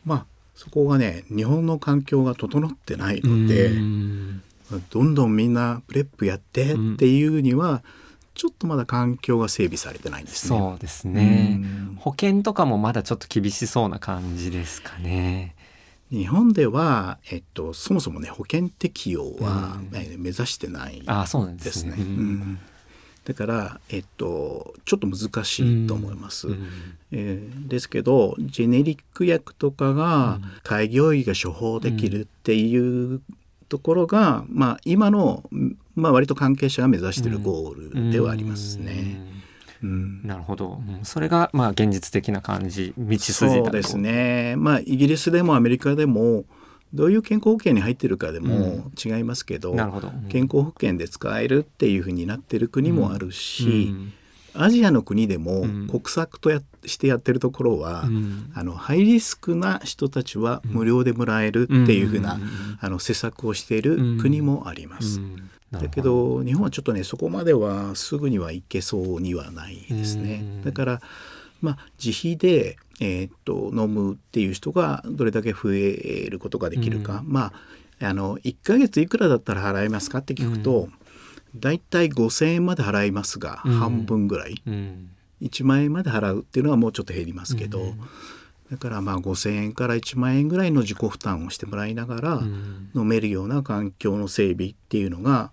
[0.04, 3.70] まあそこがね日本の環境が整ってないので、
[4.90, 7.82] どんどんみんなプレップやってっていうには、
[8.34, 10.58] ちょっとまだ環境が整備されてないんですね。
[10.58, 11.60] そうですね。
[11.98, 15.54] 保険とかもまだちょっと厳しそうな感じですかね。
[16.10, 21.02] 日本では、えっと、そもそもね保険適用は、ね、目指してない
[21.56, 21.96] ですね。
[23.24, 26.48] だから、えっと、ちょっと難しいと思います。
[26.48, 26.68] うん、
[27.10, 33.22] えー、ですけどジェネリック薬とかが開業医が処方できるっていう
[33.68, 35.42] ところが、まあ、今の、
[35.94, 39.20] まあ、割と関係者が目指しているゴールではありますね。
[39.82, 44.54] うん、なるほど、うん、それがまあ現実的な感じ道筋そうですね。
[44.56, 46.44] まあイギリスでもアメリカでも
[46.94, 49.84] どういう健康保険に入ってるかでも違いますけどうんど。
[49.84, 54.12] うん、健康保険で使えるっていうふうになってる国もあるし、うん。
[54.56, 62.38] アジアの国でも国策とやしてやってるところは、うん、あのハイリスクな人たちは無料でもらえるっていうふうな、
[62.80, 65.20] あの施策をしている国もあります。
[65.74, 70.44] だけど日本はちょっとねそこまではすぐにはいけそうにはないですね。
[70.64, 71.00] だから
[71.60, 77.52] まあ、自費で、えー、っと飲むっていう人がどれだけ増えることができるか、ま
[78.00, 80.88] ああの1ヶ月いくらだったら払えますかって聞くと、
[81.56, 85.10] 大体5,000円まで払いますが、うん、半分ぐらい、うん、
[85.40, 88.00] 1万円まで払うっていうのはもうちょっと減りますけど、うん、
[88.70, 92.42] だからまあ5,000円から1万円ぐらいの自己負担をしてもらいながら、
[92.94, 95.52] 飲めるような環境の整備っていうのが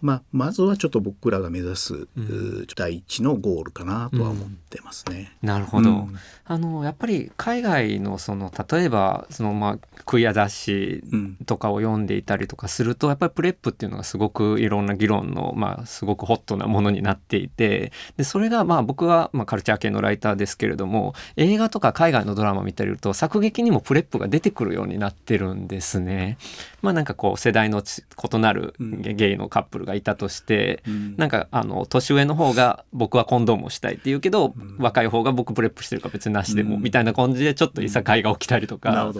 [0.00, 5.32] まあ、まずはちょっと僕らが目指す、うん、第一のゴールかなとは思ってますね。
[5.42, 11.02] うん、なるほど、うん、あのやっぱり海外のその例えばその、まあ、クイア雑誌
[11.46, 26.38] とかを読んでいたりとかすると、やっぱり PrEP っていうのがすごくいろんな議論の、まあ、すごくホットなものになっていてでそれがまあ僕は、まあ、カルチャー系のライターですけれども映画とか海外のドラマ見てると作劇にも PrEP が出てくるようになってるんですね。
[26.82, 39.12] まあ、なんかこう世代の異なるゲイのカップルがいたとして、うん、なんかあの年上の方が僕はコンドームをしたいって言うけど、うん、若い方が僕 PrEP してるから別になしでも、みたいな感じでちょっといさかいが起きたりとか。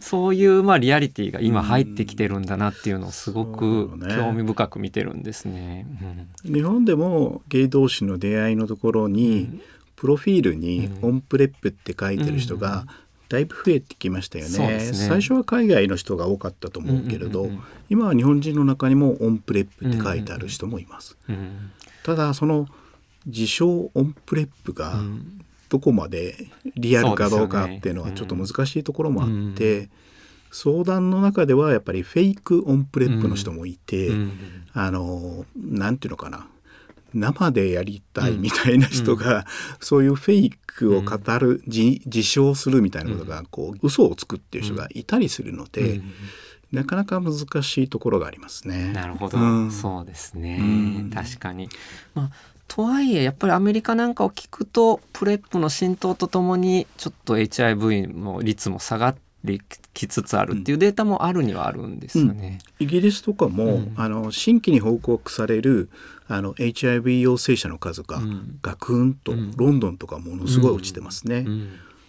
[0.00, 5.86] そういうまあリアリティが今入ってきてるんだなっていうのをすごく興味深く見てるんですね。
[6.44, 9.60] うん、日本でもゲイ同士の出会いのところに、
[9.96, 12.86] プロフィールに「オンプレップ」って書いてる人が
[13.28, 21.72] だいぶ増えてきましたよね、ね、最初は海外の人が多かったと思うけれど、うんうんうん、今は日本人の中にも on PrEP って書いてある人もいます、うんうん、
[22.02, 22.66] ただその
[23.26, 24.94] 自称 on PrEP が
[25.68, 26.34] どこまで
[26.76, 29.90] リアルかどうかっていうのはちょっと難しいところもあって、ねうん、
[30.52, 34.14] 相談の中ではやっぱりフェイク on PrEP の人もいて、うん。
[34.14, 34.32] うん、
[34.74, 36.46] あのなんていうのかな。
[37.14, 39.44] 生でやりたいみたいな人が、うん、
[39.78, 46.00] そういうフェイクを騙る、うん、自称するみたいなことがこう嘘をつくっていう人がいたりするので、
[46.74, 48.92] なかなか難しいところがありますね。
[48.92, 49.38] なるほど、
[49.70, 51.68] そうですね、確かに。
[52.14, 52.30] まあ
[52.66, 59.16] とはいえやっぱりアメリカなんかを聞くと PrEP の浸透とともにちょっと HIV の率も下がっ
[59.92, 62.58] きつつあるっていうデータもあるにはあるんですよね。
[62.80, 65.90] うん、イギリスとかも、うん、あの新規に報告される
[66.26, 68.20] あの HIV 陽性者の数が
[68.62, 71.46] ガクンと、ロンドンとかものすごい落ちてますね。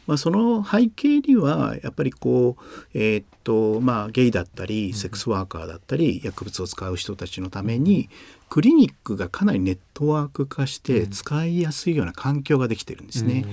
[0.07, 8.09] まあ、その背景にはやっぱりこう、えー、っとまあ、ゲイだったりセックスワーカーだったり薬物を使う人たちのために
[8.49, 13.45] クリニックがかなりネットワーク化して使いやすいような環境ができてるんですね。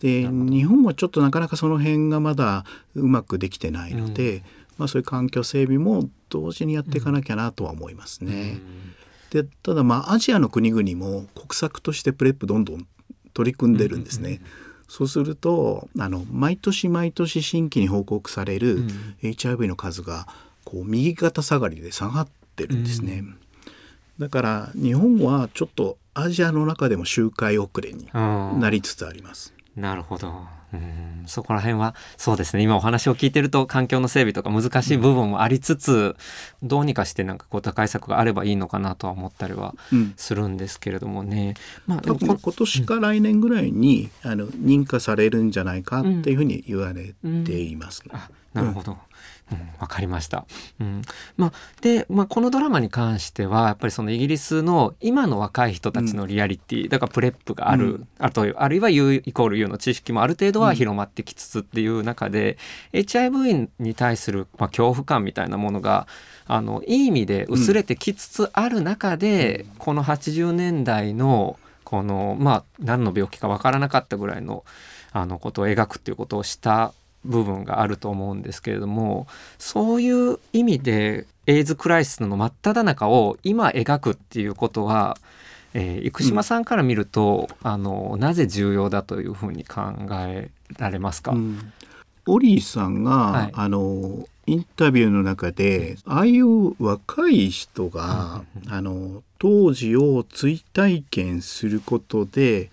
[0.00, 2.64] で日本はちょっとなかなかその辺がまだ
[2.96, 4.42] うまくできてないので、うん、
[4.78, 8.58] まあ、そういう環境整備も同時にやっていかなきゃなとは思いますね。
[9.30, 12.86] でただまあアジアの国々も国策としてプレップどんどん
[13.32, 14.40] 取り組んでるんですね。
[14.92, 18.84] そうするとあの毎年毎年新規に報告される
[19.22, 20.28] HIV の数が
[20.64, 23.24] こう右肩下がりで下がってるんですね。
[24.18, 29.54] だから日本はちょっとアジアの中でも周回遅れになりつつあります。
[29.74, 30.44] なるほど。
[30.72, 32.62] うんそこら辺はそうですね。
[32.62, 36.16] 今お話を聞いてると環境の整備とか難しい部分もありつつ、
[36.62, 39.74] うん、どうにかしてなんかこう打開策があればいいのかなとは思ったりは
[40.16, 41.54] するんですけれどもね、
[41.88, 47.14] うん、まあ、今年か来年ぐらいに、うん、あの認可されるんじゃないかっていうふうに言われ
[47.44, 48.02] ています、
[48.52, 48.98] なるほど、
[49.54, 50.44] わ、うん、かりました。
[50.80, 51.02] うん、
[51.36, 62.58] まあで、まあ、このドラマに関してはやっぱりそのイギリスの今の若い人たちのリアリティ、うん、だからプレップがある、うん、あとあるいは U イコール U の知識もある程度は広まってきつつっていう中で、
[62.92, 66.06] うん、HIV に対する、まあ、恐怖感みたいなものが
[66.46, 74.64] あのいい意味で薄れてきつつある中で、この80年代のこのまあ何の病気か分からなかったぐらいの
[75.12, 76.94] あのことを描くっていうことをした
[77.24, 79.26] 部分があると思うんですけれども
[79.58, 85.16] そういう意味でエイズクライシスの真っ只中を今描くっていうことは、
[85.74, 91.72] えー、生島さんから見ると、うん、あのなぜ重要だというふうに考えられますか、うん、
[92.26, 102.70] オリーさんが、はい、あのインタビューの中でああいう若い人が、あの当時を追体験することで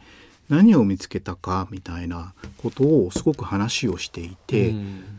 [0.50, 4.74] 何を見つけたかみたいなことをすごく話をしていて、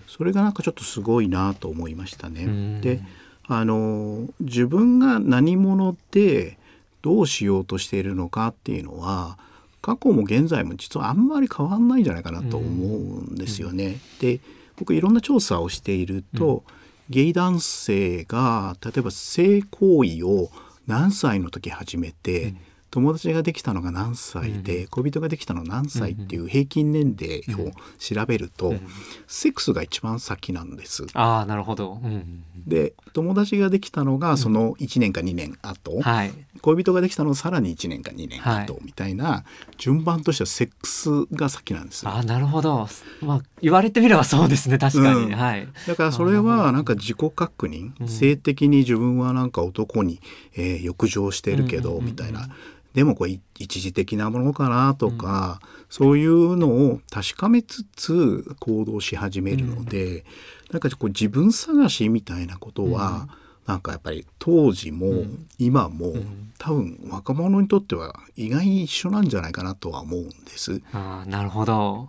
[0.07, 2.81] それがなんかちょっとすごいなと思いましたね。
[2.81, 3.03] で
[3.47, 6.59] あの自分が何者で
[7.03, 9.39] どうしようとしているのかっていうのは
[9.83, 13.99] 過去も現在も実はあんまり変わんないんじゃないかなと思うんですよね。
[14.21, 14.41] で
[14.77, 16.65] 僕いろんな調査をしていると、
[17.09, 20.51] ゲイ男性が例えば性行為を
[20.87, 22.55] 何歳の時始めて、
[22.91, 28.75] 友達ができたのが何歳で、恋人ができたの何歳っていう平均年齢を調べると、
[29.29, 31.07] セックスが一番先なんです。
[31.15, 32.01] あなるほど、
[32.67, 39.45] で友達ができたのがその1年か2年後、はい、恋人ができたのさらに1年か2年後みたいな
[39.79, 42.09] 順番としてはセックスが先なんです。
[42.09, 42.89] あなるほど、
[43.21, 44.79] まあ、言われてみればそうですね。
[44.79, 50.21] 確かに、うん、はい、だからそれはなんか自己確認、性的に自分はなんか男に、
[50.57, 52.49] えー、欲情してるけど、みたいな。
[52.95, 60.25] でもこれ一時的なものかなとか、うん、そういうのを確かめつつ行動し始めるので、うん、
[60.73, 63.29] なんかこう自分探しみたいなことは、うん、
[63.67, 65.25] なんかやっぱり当時も
[65.59, 66.15] 今も、
[66.59, 70.83] 多分若者にとっては意外に一緒なんじゃないかなとは思うんです。
[70.93, 72.09] あなるほど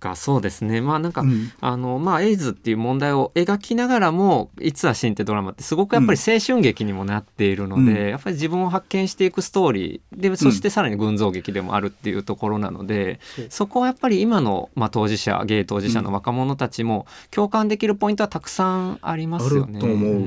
[0.00, 0.80] かそうですね。
[0.80, 13.42] まあなんか、うん、あのまあエイズっていう問題を描きながらも「いつは死ん」ってドラマってすごくやっぱり青春劇にもなっているので、うん、やっぱり自分を発見していくストーリーでそしてさらに群像劇でもあるっていうところなので、う。
[13.42, 19.78] ん、そこはやっぱり今の、まあ、当事者ゲイ当事者の若者たちも共感できるポイントはたくさんありますよね。
[19.78, 20.22] と思う、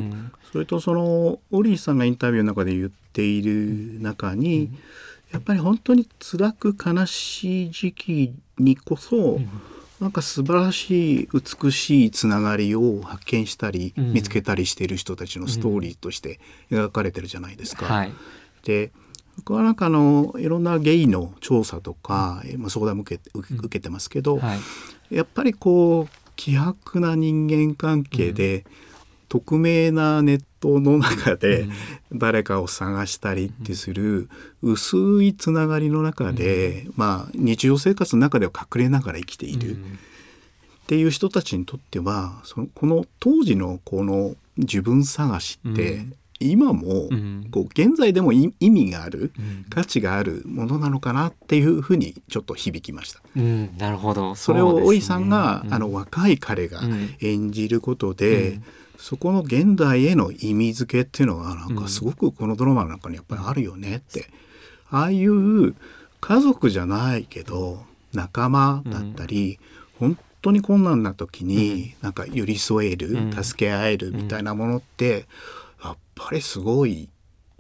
[0.51, 4.69] それとそのオリーさんがインタビューの中で言っている中に、
[5.33, 9.49] やっぱり本当に辛く悲しい時期にこそ、うん、
[9.99, 17.87] なんか素晴らしい美しいつながりを発見したり、うん、見つけたりしている人たちのストーリーとして描かれてるじゃないですか。
[17.87, 18.13] はい、
[18.63, 18.91] で
[19.37, 24.55] 僕はなんかあのいろんなゲイの調査とか、まあ、相談も受け受けてますけど、は
[25.09, 28.65] い、やっぱりこう希薄な人間関係で、
[29.29, 31.67] 匿名なネットの中で
[32.13, 34.29] 誰かを探したりってする
[34.61, 39.75] 薄いつながりの中で、まあ、日常生活の中では隠れながら生きている。
[39.75, 46.05] っていう人たちにとってはそのこの当時のこの自分探しって、
[46.39, 47.09] 今も
[47.51, 49.31] こう現在でも意味がある、
[49.69, 53.21] 価値があるものなのかなっていうふうにちょっと響きました。
[53.35, 54.35] うん、なるほど。
[54.35, 56.81] それをおいさんが、あの若い彼が
[57.21, 58.59] 演じることで、
[59.03, 64.29] そこの現代への意味付けっていうのはなんかすごくこのドラマの中にやっぱりあるよねって、
[64.93, 65.75] うん、ああいう
[66.21, 67.83] 家族じゃないけど
[68.13, 69.59] 仲間だったり、
[69.99, 75.25] うん、本当に困難な時になんか寄り添える、うん、助け合えるみたいなものって
[75.83, 77.09] やっぱりすごい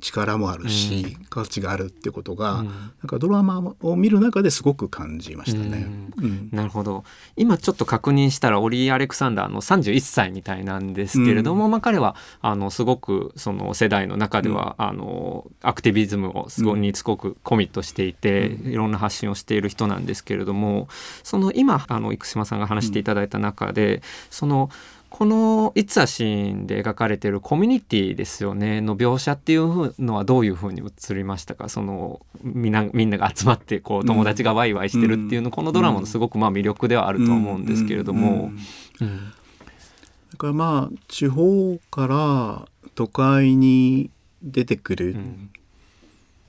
[0.03, 5.87] 力もあるし、うん、価値があるってことが、うん、なんかドラマを見る中ですごく感じましたね。
[6.17, 7.05] うん、なるほど。
[7.37, 20.89] 今ちょっと確認したらオリー・アレクサンダーの31歳みたいなんですけれども、まあ、彼はあのすごくその世代の中では、あのアクティビズムをすごにすごくコミットしていて、いろんな発信をしている人なんですけれども
[21.23, 24.69] その今あの生島さんが話していただいた中で、その
[25.15, 31.69] この「いつはシーン」で描かれてるコミュニティですよねの描写っていうのはどういうふうに映りましたか？
[31.69, 38.51] そのみんなみんなが集まってこう友達がワイワイしてるっていうの、うん、このドラマのすごくまあ魅力ではあると思うんですけれども。
[38.99, 44.09] だからまあ地方から都会に
[44.41, 45.51] 出てくる、うん、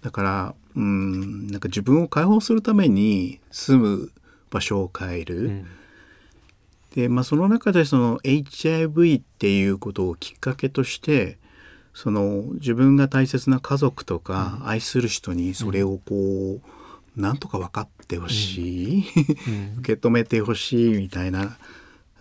[0.01, 4.11] だからうんなんか自分を解放するために住む
[4.51, 5.37] 場所を変える。
[5.37, 5.67] うん
[6.95, 11.39] で、まあ、その中でその HIV っていうことをきっかけとして
[11.93, 16.61] その自分が大切な家族とか愛する人にそれをこ
[17.17, 19.05] う、なんとか分かってほしい、
[19.79, 21.57] 受け止めてほしいみたいな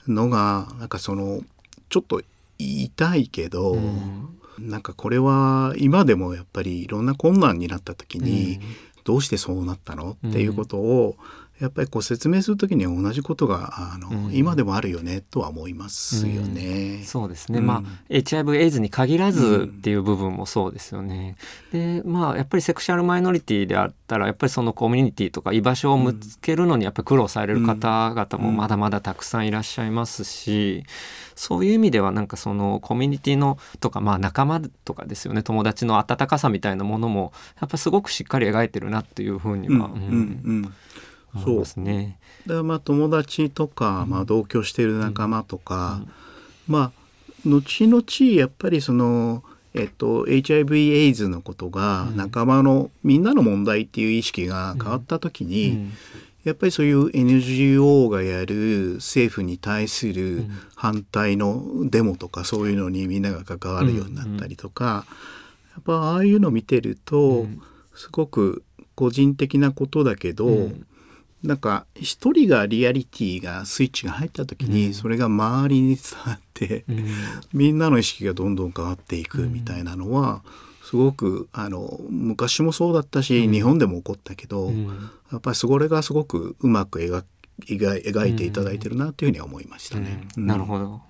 [0.08, 1.42] のがなんかその
[1.90, 2.22] ちょっと
[2.60, 8.60] 痛いけど、うん、なんかこれは今でもやっぱりいろんな困難になった時に、
[9.04, 10.18] どうしてそうなったの？
[10.28, 11.16] っていうことを、
[11.60, 16.98] やっぱりこう説明するときに同じことがあの、うん、今でもあるよねとは思いますよね。
[17.00, 21.36] うん、そうですね、うん、まあ HIV エイズに限らずっていう部分もそうですよね。
[21.72, 30.84] でまあやっぱりセクシャルマイノリティであったらやっぱりそのコミュニティとか居場所を見つけるのにやっぱり苦労される方々もまだまだたくさんいらっしゃいますし。
[31.36, 35.42] そういう意味ではなんかそのコミュニティのとかまあ仲間とかですよね。
[35.42, 40.72] 友達の温かさみたいなものもやっぱすごくしっかり描いてるなっていうふうには、うん
[41.36, 41.40] う。
[41.40, 42.20] んそうですね。
[42.46, 46.02] でまあ友達とか、まあ、同居している仲間とか、
[46.68, 47.04] まあ
[47.46, 48.04] 後々
[48.40, 55.92] やっぱりその、えっと、HIV エイズのことが仲間の、みんなの問題っていう意識が変わった時に、
[56.44, 65.06] やっぱりそういう NGO がやる政府に対する反対のデモとかそういうのにみんなが関わるようになったりとか、
[65.74, 67.48] やっぱああいうの見てると、
[67.96, 68.64] すごく
[68.96, 70.70] 個人的なことだけど、
[71.44, 77.08] なんか一人がリアリティがスイッチが入った時にそれが周りに伝わって、うん、
[77.52, 80.42] みんなの意識がどんどん変わっていくみたいなのは
[80.84, 84.88] すごくあの昔もそうだったし、うん、日本でも起こったけど、うん、
[85.32, 87.24] やっぱりそれがすごくうまく描
[87.68, 90.28] 描いていただいてるなというふうには思いましたね。
[90.36, 91.02] なるほど、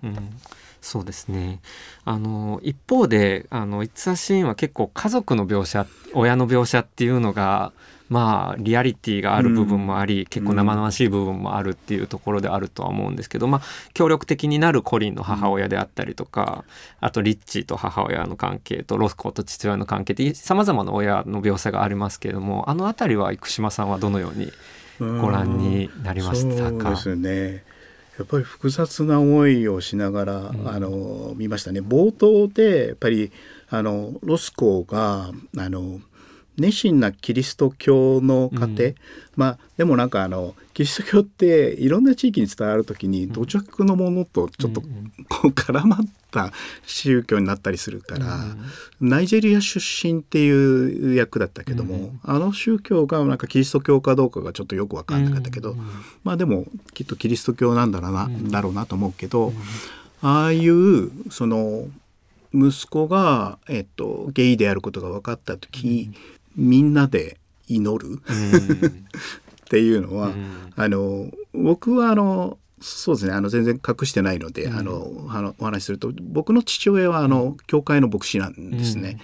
[0.82, 1.62] そうですね。
[2.04, 7.72] あの一方であの「It's a Scene」は結構家族の描写親の描写っていうのが
[8.14, 13.62] まあリアリティがある部分もあり、うん、結構生々しい部分もあるっていうところであるとは思うんですけど、まあ、
[13.94, 16.64] 協力的になるコリンの母親であったりとか、
[17.00, 24.52] あとリッチーと母親の関係とロスコと父親の関係ってさまざまな親の描写がありますけれどもあの辺りは生島さんはどのように
[25.00, 26.96] ご覧になりましたか？
[26.96, 27.64] そうですね。
[28.20, 31.82] やっぱり複雑な思いをしながら、うん、あの見ましたね。
[31.82, 33.32] 冒頭でやっぱり
[33.72, 36.00] あのロスコがあの
[36.58, 38.96] 熱心なキリスト教の家庭、うん、
[39.36, 44.88] まあでもなんかあのキリスト教っていろんな地域に伝わる時に土着のものとちょっとこ
[45.46, 46.00] う絡まっ
[46.32, 46.52] た
[46.86, 48.36] 宗教になったりするから、
[49.02, 55.76] うん、ナイジェリア出身っていう役だったけども、うん、あの宗教がなんかキリスト教かどうかがちょっとよく分かんなかったけど、
[56.24, 59.54] まあでもきっとキリスト教なんだろうな,、だろうなと思うけど、
[60.22, 61.88] ああいうその
[62.54, 66.12] 息子が、えっと、ゲイであることが分かった時、
[66.56, 67.38] みんなで
[67.68, 68.22] 祈る？
[69.66, 70.32] っていうのは、
[70.76, 73.34] あの僕はあのそうですね。
[73.34, 75.02] あの全然隠してないので、あの
[75.58, 79.20] お話しすると僕の父親はあの教会の牧師なんですね。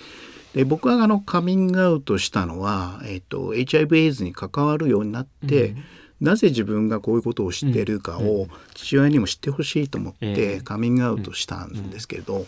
[0.56, 5.76] で僕はあのカミングアウトしたのは、えっと、HIV/AIDS に関わるようになって、
[6.20, 12.48] なぜ自分がこういうことを知っているかを父親にも知ってほしいと思ってカミングアウトしたんですけれど、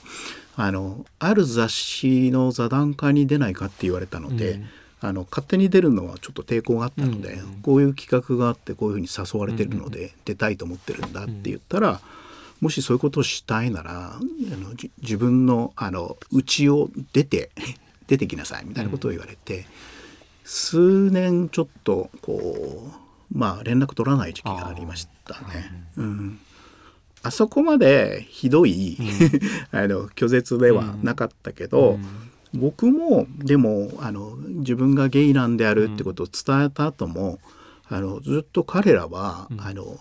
[0.64, 12.00] あのある雑誌の座談会に出ないかって言われたので、うん、あの勝手に出るのはちょっと抵抗があったので、うん、こういう企画があってこういうふうに誘われてるので、出たいと思ってるんだって言ったら、
[12.60, 17.50] もしそういうことをしたいならあの自分のあの家を出て
[18.06, 19.66] 出てきなさいみたいなことを言われて、
[20.44, 22.92] 数年ちょっとこ
[23.34, 25.88] うまあ連絡取らない時期がありましたね。
[25.98, 26.40] うん
[27.24, 29.08] あそこまでひどい、うん、
[29.78, 32.00] あの拒絶ではなかったけど、
[32.54, 37.40] うん、僕もでもあの自分がゲイなんであるってことを伝えた後も、
[37.88, 40.00] あのずっと彼らは、うん、あの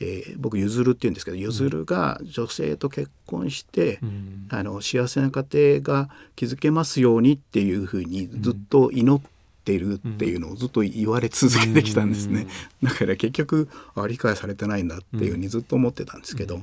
[0.00, 9.22] えー、僕ゆずるって言うんですけどゆずるが女性と結婚して、うん、あの幸せな家庭が築けますようにっていうふうにずっと祈っ
[9.64, 12.46] てるっていうのをずっと言われ続けてきたんですね、
[12.82, 16.60] だから結局あ理解されてないんだっていうふうにずっと思ってたんですけど、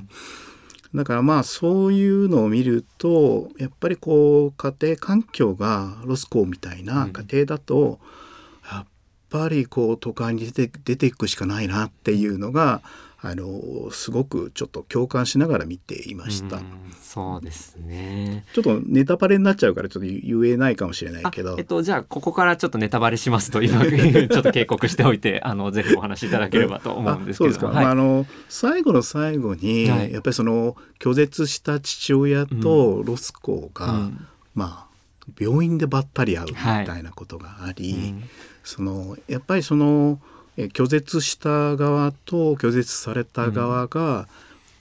[0.94, 7.98] だからまあそういうのを見るとやっぱりこう家庭環境がロスコーみたいな家庭だと、
[8.70, 8.86] やっ
[9.30, 12.82] ぱりこう都会に出て出ていくしかないなっていうのが
[13.22, 16.56] あのすごくちょっと共感しながら見ていました。
[16.56, 16.60] う
[17.02, 18.46] そうですね。
[18.54, 21.56] ちょっとネタバレになっちゃうからちょっと言えないかもしれないけど。
[21.58, 27.44] えっとじゃあここからちょっとネタバレしますと今 ちょっと警告しておいてあのぜひお話しいただければと思うんですけど。
[27.44, 27.66] そうですか。
[27.66, 34.90] はい、あの最後の最後に、はい、やっぱりその拒絶した父親とロスコが、うん、まあ
[35.38, 38.24] 病院でばったり会うみたいなことがあり、はいうん、
[38.64, 40.18] そのやっぱりその。
[40.56, 44.28] 拒絶した側と拒絶された側が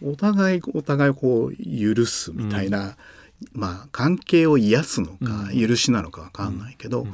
[0.03, 2.95] お互いお互いこう許すみたいな、
[3.53, 7.07] まあ関係を癒すのか許しなのか分かんないけど、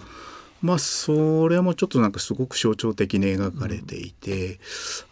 [0.62, 4.60] まあそれもちょっとなんかすごく象徴的に描かれていて、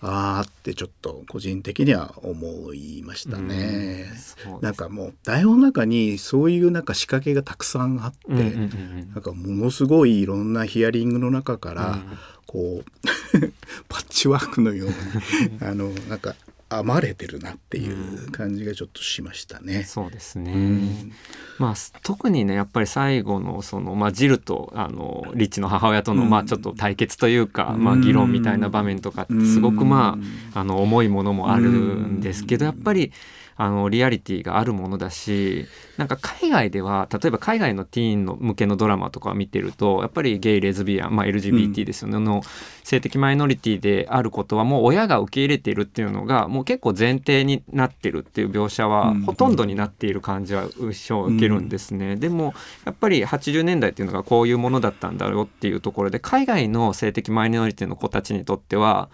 [0.01, 4.11] うん、ああってちょっと個人的には思いましたね。
[4.47, 11.97] うん、なんかもう台本の中にそういうなんか仕掛けがたくさんあって、うんうんうん、なんかものすごいいろんなヒアリングの中から、
[12.47, 13.39] こう
[13.89, 14.93] パッチワークのように
[15.61, 19.77] あのなんか編まれてるなっていう感じがちょっとしましたね。
[19.77, 21.11] うん、そうですね、うん、
[21.59, 30.17] まあ、特にねやっぱり最後のその、まあ、ジルとあのリッチの母親との、まあ、ちょっと対決というか、まあ、議論みたいな場面とかってすごくま
[30.53, 33.11] ああの重いものもあるんですけどやっぱり。
[33.55, 35.65] あのリアリティがあるものだし
[35.97, 42.41] なんか海外では例えば海外のティーンの向けのドラマとかを見てるとやっぱりゲイレズビアン、まあ、LGBT ですよね、うん、の
[42.83, 52.53] 性的マイノリティであることはもう親が受け入れているっていうのがもう結構前提になってるっていう描写はほとんどになっている感じは一生受けるんですね、うん、でも
[52.85, 59.09] やっぱり80年代っていうのがこういうものだったんだろうっていうところで海外の性的マイノリティの子たちにとっては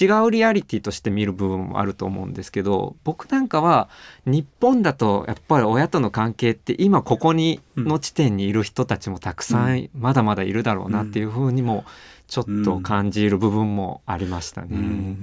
[0.00, 3.90] 違うリアリティとして見る部分もあると思うんですけど僕なんかは
[4.24, 11.84] 日本だとやっぱり親との関係って今ここにの地点にいる人たちもたくさんまだまだいるだろうなっていうふうにも
[12.26, 15.16] ちょっと感じる部分もありましたね。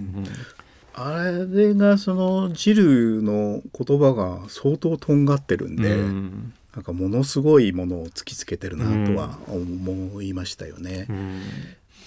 [0.94, 11.08] あれがそのジルの言葉が相当とんがってるんで、うん、なんかものすごいものを突きつけてるなとは思いましたよね。
[11.10, 11.42] うん、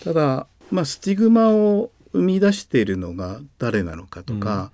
[0.04, 4.70] ただまあスティグマを生み出しているのが誰なのかとか、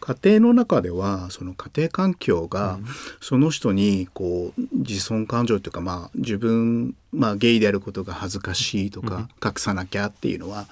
[0.00, 2.78] うん、家庭の中ではその家庭環境が
[3.20, 10.66] その人にこう自尊感情というかまあ自分、まあ、ゲイであることが恥ずかしいとか隠さなきゃっていうのは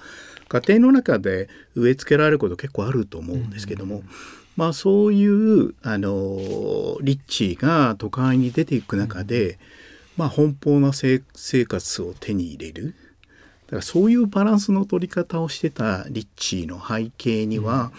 [0.49, 4.03] 家庭の中で植え付けられること結構あると思うんですけども。
[4.57, 9.57] まあ、そういうあのリッチーが都会に出ていく中で、
[10.17, 12.93] まあ、奔放な生活を手に入れる
[13.71, 17.91] からそういうバランスの取り方をしてたリッチーの背景には、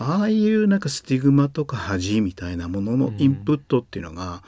[0.00, 4.42] うん、ああいうなんかスティグマとか恥みたいなもののインプットっていうのが、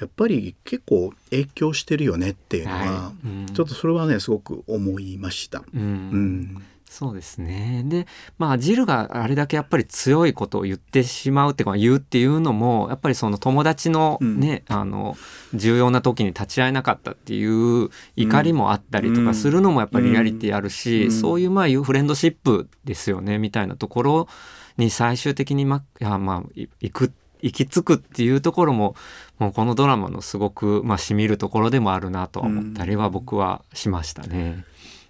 [0.00, 3.28] やっぱり結構影響してるよねっていうのは、はい。
[3.28, 5.62] うん、ちょっとそれはねすごく思いました。
[5.74, 7.82] うん、うんそうですね。
[7.84, 8.06] で
[8.38, 15.16] まあジルがあれだけやっぱり強いことを言ってしまうっていうか言うっていうのもやっぱりその友達のね、うん、あの
[15.52, 24.28] 重要な時に立ち会えなかったっていう怒りもあったりとかするのもやっぱりリアリティあるし、うん、そういうまあフレンドシップですよねみたいなところ
[24.78, 27.12] に最終的にまいやまあ行く
[27.42, 28.94] 行き着くっていうところも
[29.38, 34.64] もうこのドラマのすごくまあしみるところでもあるなと思ったりは僕はしましたね。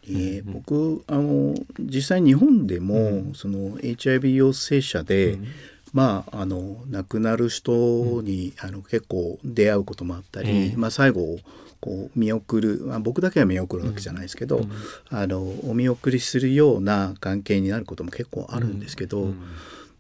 [0.09, 5.47] えー、僕あの実際日本でも、うん、その HIV 陽性者で、うん、
[5.93, 11.39] まああの亡くなる人に、あの結構出会うこともあったり、まあ、最後
[11.81, 14.63] こう見送る、まあ、僕だけは見送るわけじゃないですけど、
[15.11, 19.33] あのお見送りするような関係になることも結構あるんですけど、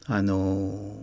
[0.07, 0.97] あの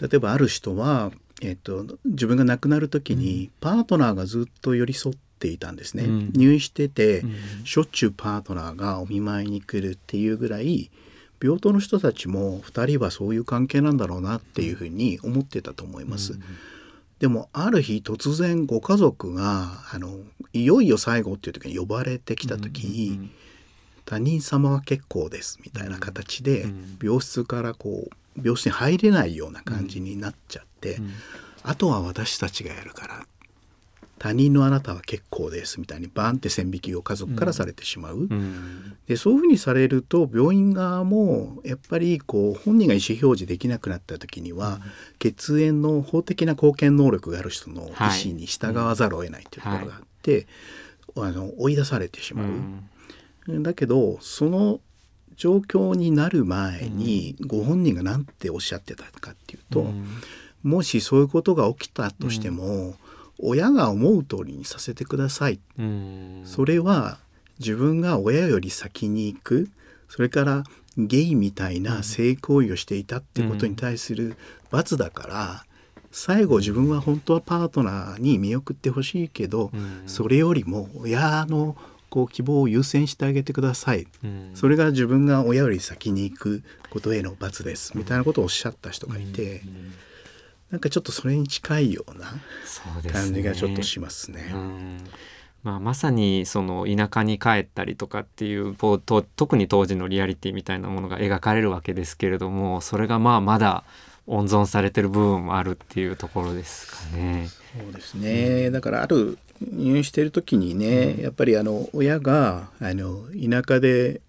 [0.00, 10.90] 例えばある人はえっと、自分が亡くなる時にパートナーがずっと寄り添っていたんですね、うん、入院してて、うん、しょっちゅうパートナーがお見舞いに来るっていうぐらい
[11.42, 16.32] 病棟の人たちも2人はそういう関係なんだろうなっていうふうに思ってたと思います。
[16.32, 16.42] うん、
[17.18, 20.20] でもある日突然ご家族があの
[20.54, 23.30] いよいよ最後っていう時に呼ばれてきた時に、
[24.06, 26.66] 他人様は結構ですみたいな形で
[27.02, 30.98] 病室からこう病室に入れないような感じになっちゃって、
[31.62, 33.26] あとは私たちがやるから
[34.18, 44.80] 他人のあなたは結構ですみたいにバンって線引きを家族からされてしまう、うん、でそういうふうにされると病院側もやっぱりこう本人が意思表示できなくなった時には、うん、
[45.18, 47.92] 血縁の法的な貢献能力がある人の意
[48.26, 50.46] 思に従わざるを得ないというところがあって、
[51.14, 52.46] はい、あの追い出されてしまう。
[53.48, 54.80] うん、だけどその
[55.36, 59.92] 状況になる前にご本人が何ておっしゃってたかっていうと、
[60.62, 62.94] もしそういうことが起きたとしても、
[63.38, 65.60] 親が思う通りにさせてください。
[66.44, 67.18] それは
[67.58, 69.68] 自分が親より先に行く。
[70.08, 70.64] それから
[70.96, 74.36] ゲイみたいな性行為をしていたってことに対する
[74.70, 75.64] 罰だから、
[76.12, 79.72] 最後自分は本当はパートナーに見送ってほしいけど、
[80.06, 81.76] それよりも親の
[82.10, 84.06] こう希望を優先してあげてください、
[84.54, 87.98] それが自分が親より先に行くことへの罰です。
[87.98, 89.62] みたいなことをおっしゃった人がいて。
[90.70, 92.32] なんかちょっとそれに近いような
[93.12, 94.52] 感じがちょっとしますね。
[95.62, 103.84] まあ、まさにその田舎に帰ったりとかっていう特に当時のリアリティみたいなものが描かれるわけですけれどもそれがまあまだ
[104.26, 107.48] 温存されてる部分もあるっていうところですかね。
[107.78, 114.20] そうですね、うん、だからある入院してる時にね、うん、やっぱりあの親があの田舎で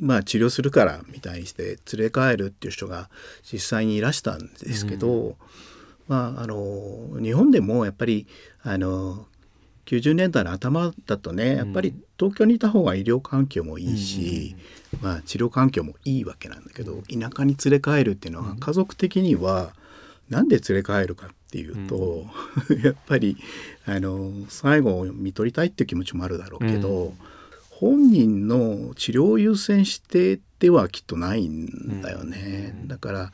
[0.00, 3.08] まあ治療するからみたいにして連れ帰るっていう人が
[3.42, 5.34] 実際にいらしたんですけど、うん、
[6.08, 8.26] まああの日本でもやっぱり
[8.62, 9.26] あの
[9.86, 14.56] 90年代の頭だとねやっぱり東京にいた方が医療環境もいいし、
[14.94, 19.74] うん、まあ、治療環境もいいわけなんだけど田舎に連れ帰るっていうのは家族的には
[20.30, 22.26] 何で連れ帰るかっていうと、
[22.70, 23.36] うん、 やっぱり
[23.86, 27.12] あの最後を見取りたいっていう気持ちもあるだろうけど、うん、
[27.68, 32.74] 本人の治療を優先してではきっとないんだよね。
[32.86, 33.32] だから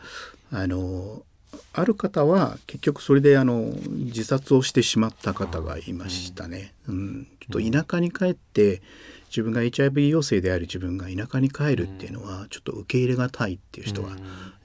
[0.51, 1.23] あの
[1.73, 6.73] ある方は結局それであの自殺をしてしまった方がいましたね。
[6.89, 8.83] うん、ちょっと田舎に帰って
[9.29, 14.17] 自分が HIV 陽性である自分が田舎に帰るっていうのはちょっと受け入れがたいっていう人が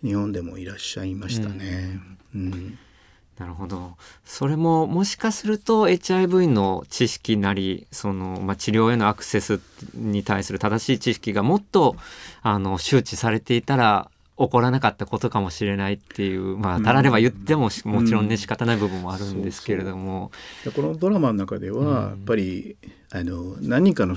[0.04, 2.00] 日本でもいらっしゃいましたね。
[2.34, 2.80] うん、うん。
[3.38, 3.98] なるほど。
[4.24, 9.60] それももしかすると HIV の知識なりその、まあ、治療へのアクセス
[9.94, 11.98] に対する正しい知識がもっと
[12.42, 20.32] あの周知されていたら起こらなかったことかもしれないっていうまあたられば言ってももちろんね仕方ない部分もあるんですけれども、
[20.66, 22.76] うん、このドラマの中ではやっぱり、
[23.12, 24.16] あの何人かの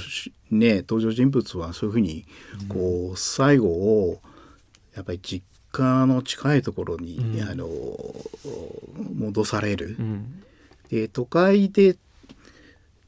[0.51, 2.27] ね登場人物はそういうふうに
[2.69, 4.21] こう最後を
[4.97, 7.69] やっぱり実家の近いところに、あの
[9.15, 9.97] 戻される。
[10.91, 11.97] で都会で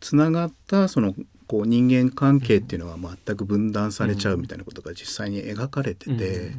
[0.01, 1.15] つながったその
[1.47, 6.53] こう人間関係っていうのは全く分断されちゃうみたいなことが実際に描かれてて、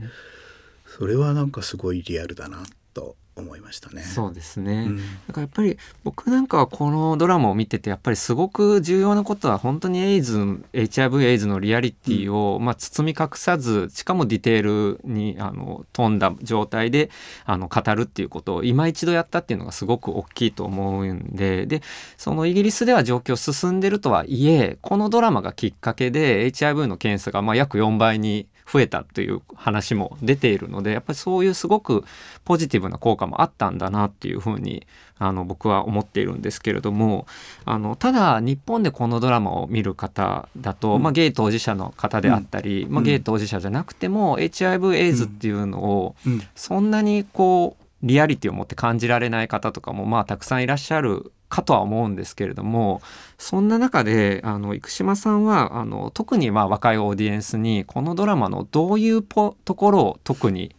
[0.97, 2.63] それはなんかすごいリアルだな
[2.93, 4.03] と思いましたね。
[4.03, 4.87] そうですね。
[4.89, 10.37] うん、だからやっぱり僕なんかはこのドラマを見ててやっぱりすごく重要なことは本当にエイズ
[10.73, 17.09] HIV エイズのリアリティを、うん、まあ包み隠さずしかもディテールにあの富んだ状態で
[17.45, 21.81] あの語るっていうことを今一度やったっていうのがすごく大きいと思うんでで
[22.17, 32.05] そのイギリスでは状況進んでるとはいえこのドラマがきっかけで HIV の検査がまあ約4倍に増えたという話も出ているのでやっぱりそういうすごく
[32.45, 37.27] ポジティブな効果もあったんだなっていうふうにあの僕は思っているんですけれども
[37.65, 46.15] あのただ日本でこのドラマを見る方だと、うん、まあ、ゲイ当事者の方であったり、うん、まあ、ゲイ当事者じゃなくても、うん、HIV エイズっていうのを
[46.55, 53.01] そんなにこうリアリティを持って感じられない方とかもまあたくさんいらっしゃるかとは思うんですけれども
[53.37, 60.75] そんな中であの生島さんはあの特にまあ若いオーディエンスにこのドラマのどういうところを特に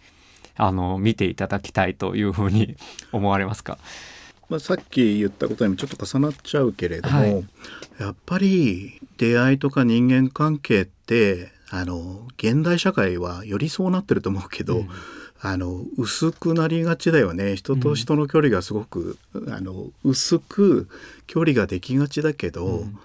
[0.57, 2.77] あの見ていただきたいというふうに
[3.13, 3.79] 思われますか？
[4.49, 7.45] まあ、さっき言ったことにもちょっと重なっちゃうけれども、はい、
[7.99, 14.89] やっぱり出会いとか人間関係ってあの現代社会はよりそうなってると思うけど、うん
[15.45, 17.57] あの薄くなりがちだよね。
[17.57, 20.89] 人と人の距離がすごく、うん、あの薄く
[21.27, 22.99] 距離ができがちだけど、うん、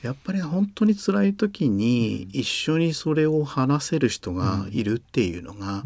[0.00, 5.84] やっぱり本当に辛い時に一緒にそれを話せる人がいるっていうのが、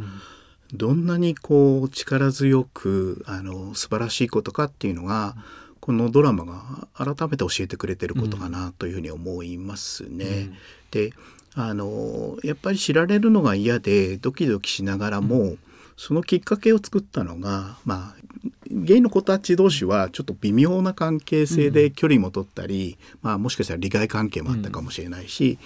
[0.73, 5.35] どんなにこう力強くあの素晴らしいことかっていうのが、
[5.81, 10.51] このドラマが改めて教えてくれてることかなというふうに思いますね。
[10.93, 11.13] で
[11.55, 15.57] あのやっぱり知られるのが嫌でドキドキしながらも、
[15.97, 18.27] そのきっかけを作ったのが、まあ、
[18.71, 25.59] ゲイの子たち同士はちょっと微妙な関係性で距離も取ったり、うん、まあ、もしかしたら利害関係もあったかもしれないし、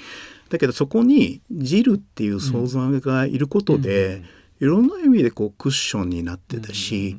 [0.45, 4.22] うん、だけどそこにジルっていう存在がいることで、
[4.61, 7.16] いろんな意味でこうクッションになってたし、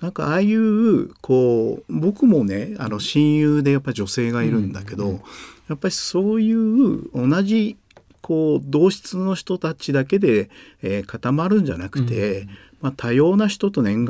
[0.00, 5.20] なんかああいうこう僕もねあの親友でやっぱ女性がいるんだけど、
[5.68, 7.76] やっぱりそういう同じ
[8.24, 10.48] こう同質の人たちだけで、
[10.82, 12.48] えー、固まるんじゃなくて、うん、
[12.80, 14.06] まあ、多様な人と人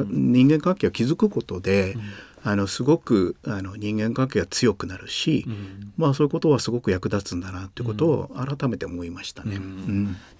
[0.48, 2.00] 間関係を築くことで、うん。
[2.46, 9.58] あのすごくあの人間関係が強くなるし、うん、まあそういうことはすごく役立つんだなっていうことを改めて思いましたね。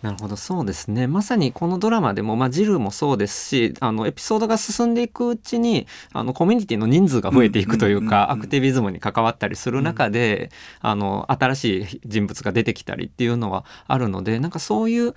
[0.04, 1.06] なるほどそうですね。
[1.06, 10.50] まさにこのドラマでも、まあ、ジルもそうですしあのエピソードが進んでいくうちにあのコミュニティの人数が増えていくというか、アクティビズムに関わったりする中で、
[10.80, 15.14] あの新しい人物が出てきたりっていうのはあるのでなんかそういう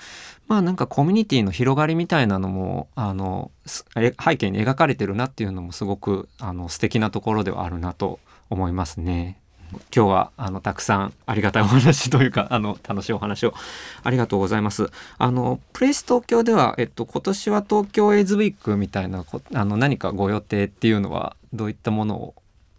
[0.47, 9.41] まあなんかコミュニティの広がりみたいなのもあの背景に描かれてるなっていうのもすごくあの素敵なところではあるなと思いますね。
[9.95, 13.53] 今日はあのたくさんありがたいお話というか あの楽しいお話を
[14.03, 14.89] ありがとうございます。
[15.17, 22.33] あのプレイス東京ではえっと今年は東京エイズウィークみたいなあの何かご予定っていうのはどういったものを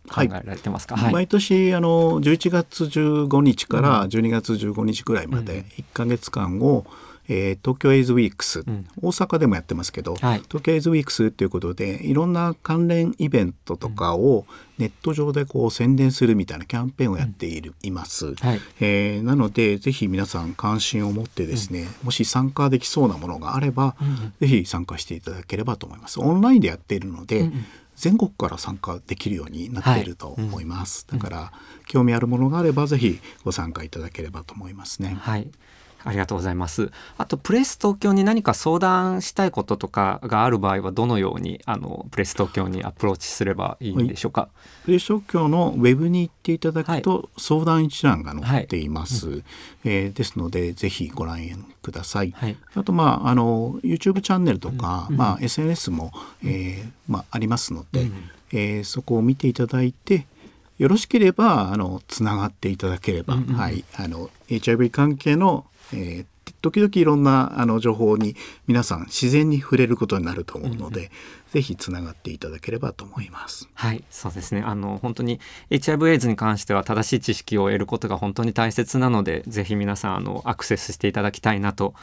[0.08, 6.86] 考えられてますか、はい、毎年あの11月15日から12月15日ぐらいまで1か月間を、
[7.28, 14.46] えー、東京エイズウィークス、うん、大阪でもやってますけど、はい、東京エイズウィークスということでいろんな関連イベントとかを
[14.78, 23.96] ネット上でこう宣伝するみたいなキャンペーンをやっている、います、はい、えー、なのでぜひ皆さん関心を持ってですね、もし参加できそうなものがあれば、
[24.40, 26.20] ぜひ参加していただければと思います。
[26.20, 27.50] オンラインでやっているので、
[27.96, 31.18] 全国から参加できるようになっていると思います、はい。
[31.18, 31.52] うん、だから
[31.86, 35.16] 興味あるものがあればぜひご参加いただければと思いますね。
[35.20, 35.50] はい
[36.04, 36.90] ありがとうございます。
[37.16, 44.42] あとプレス東京に何か相談したいこととかがある場合はどのようにあのプレス東京にアプローチすればいいんでしょうか？
[44.42, 49.28] はい、プレス東京のウェブに行っていただくと、相談一覧が載っています。
[49.28, 49.42] はい、
[49.84, 51.38] えー、ですのでぜひご覧
[51.82, 52.32] ください。
[52.36, 56.12] はい、あとまああの YouTube チャンネルとか、うん、まあ SNS も、
[56.44, 60.26] えー、まあありますので、うん、えー、そこを見ていただいて。
[60.78, 68.36] よろしければあのつながっていただければ、うんうん、はいあの HIV 関係のえー、時々いろんなあの情報に
[68.66, 71.08] 皆さん自然に触れることになると思うので、うん、
[71.52, 73.68] ぜひつながっていただければと思います。
[73.74, 74.62] はい、そうですね。
[74.62, 81.94] あの本当に HIV/AIDS に関しては正しい知識を得ることが本当に大切なので、ぜひ皆さんあのアクセスしていただきたいなと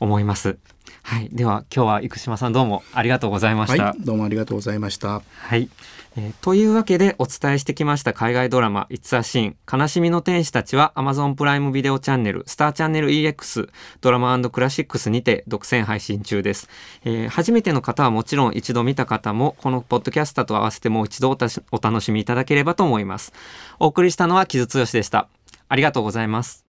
[0.00, 0.58] 思います。
[1.02, 3.84] はい、では今日は生島さんどうもありがとうございました。
[3.84, 5.22] はい、どうもありがとうございました。
[5.22, 5.68] はい。
[6.16, 13.68] えー、というわけでお伝えしてきました海外ドラマ「It's a Scene 悲しみの天使たち」は Amazon プライムビデオチャンネルスターチャンネル EX
[14.00, 16.68] ドラマクラシックスにて独占配信中です、
[17.04, 23.32] えー、初めての方はもちろん一度見た方もこのポッドキャスターと合わせてもう一度お楽しみいただければと思います。
[23.78, 25.28] お送りしたのは木津剛でした。
[25.68, 26.64] ありがとうございます。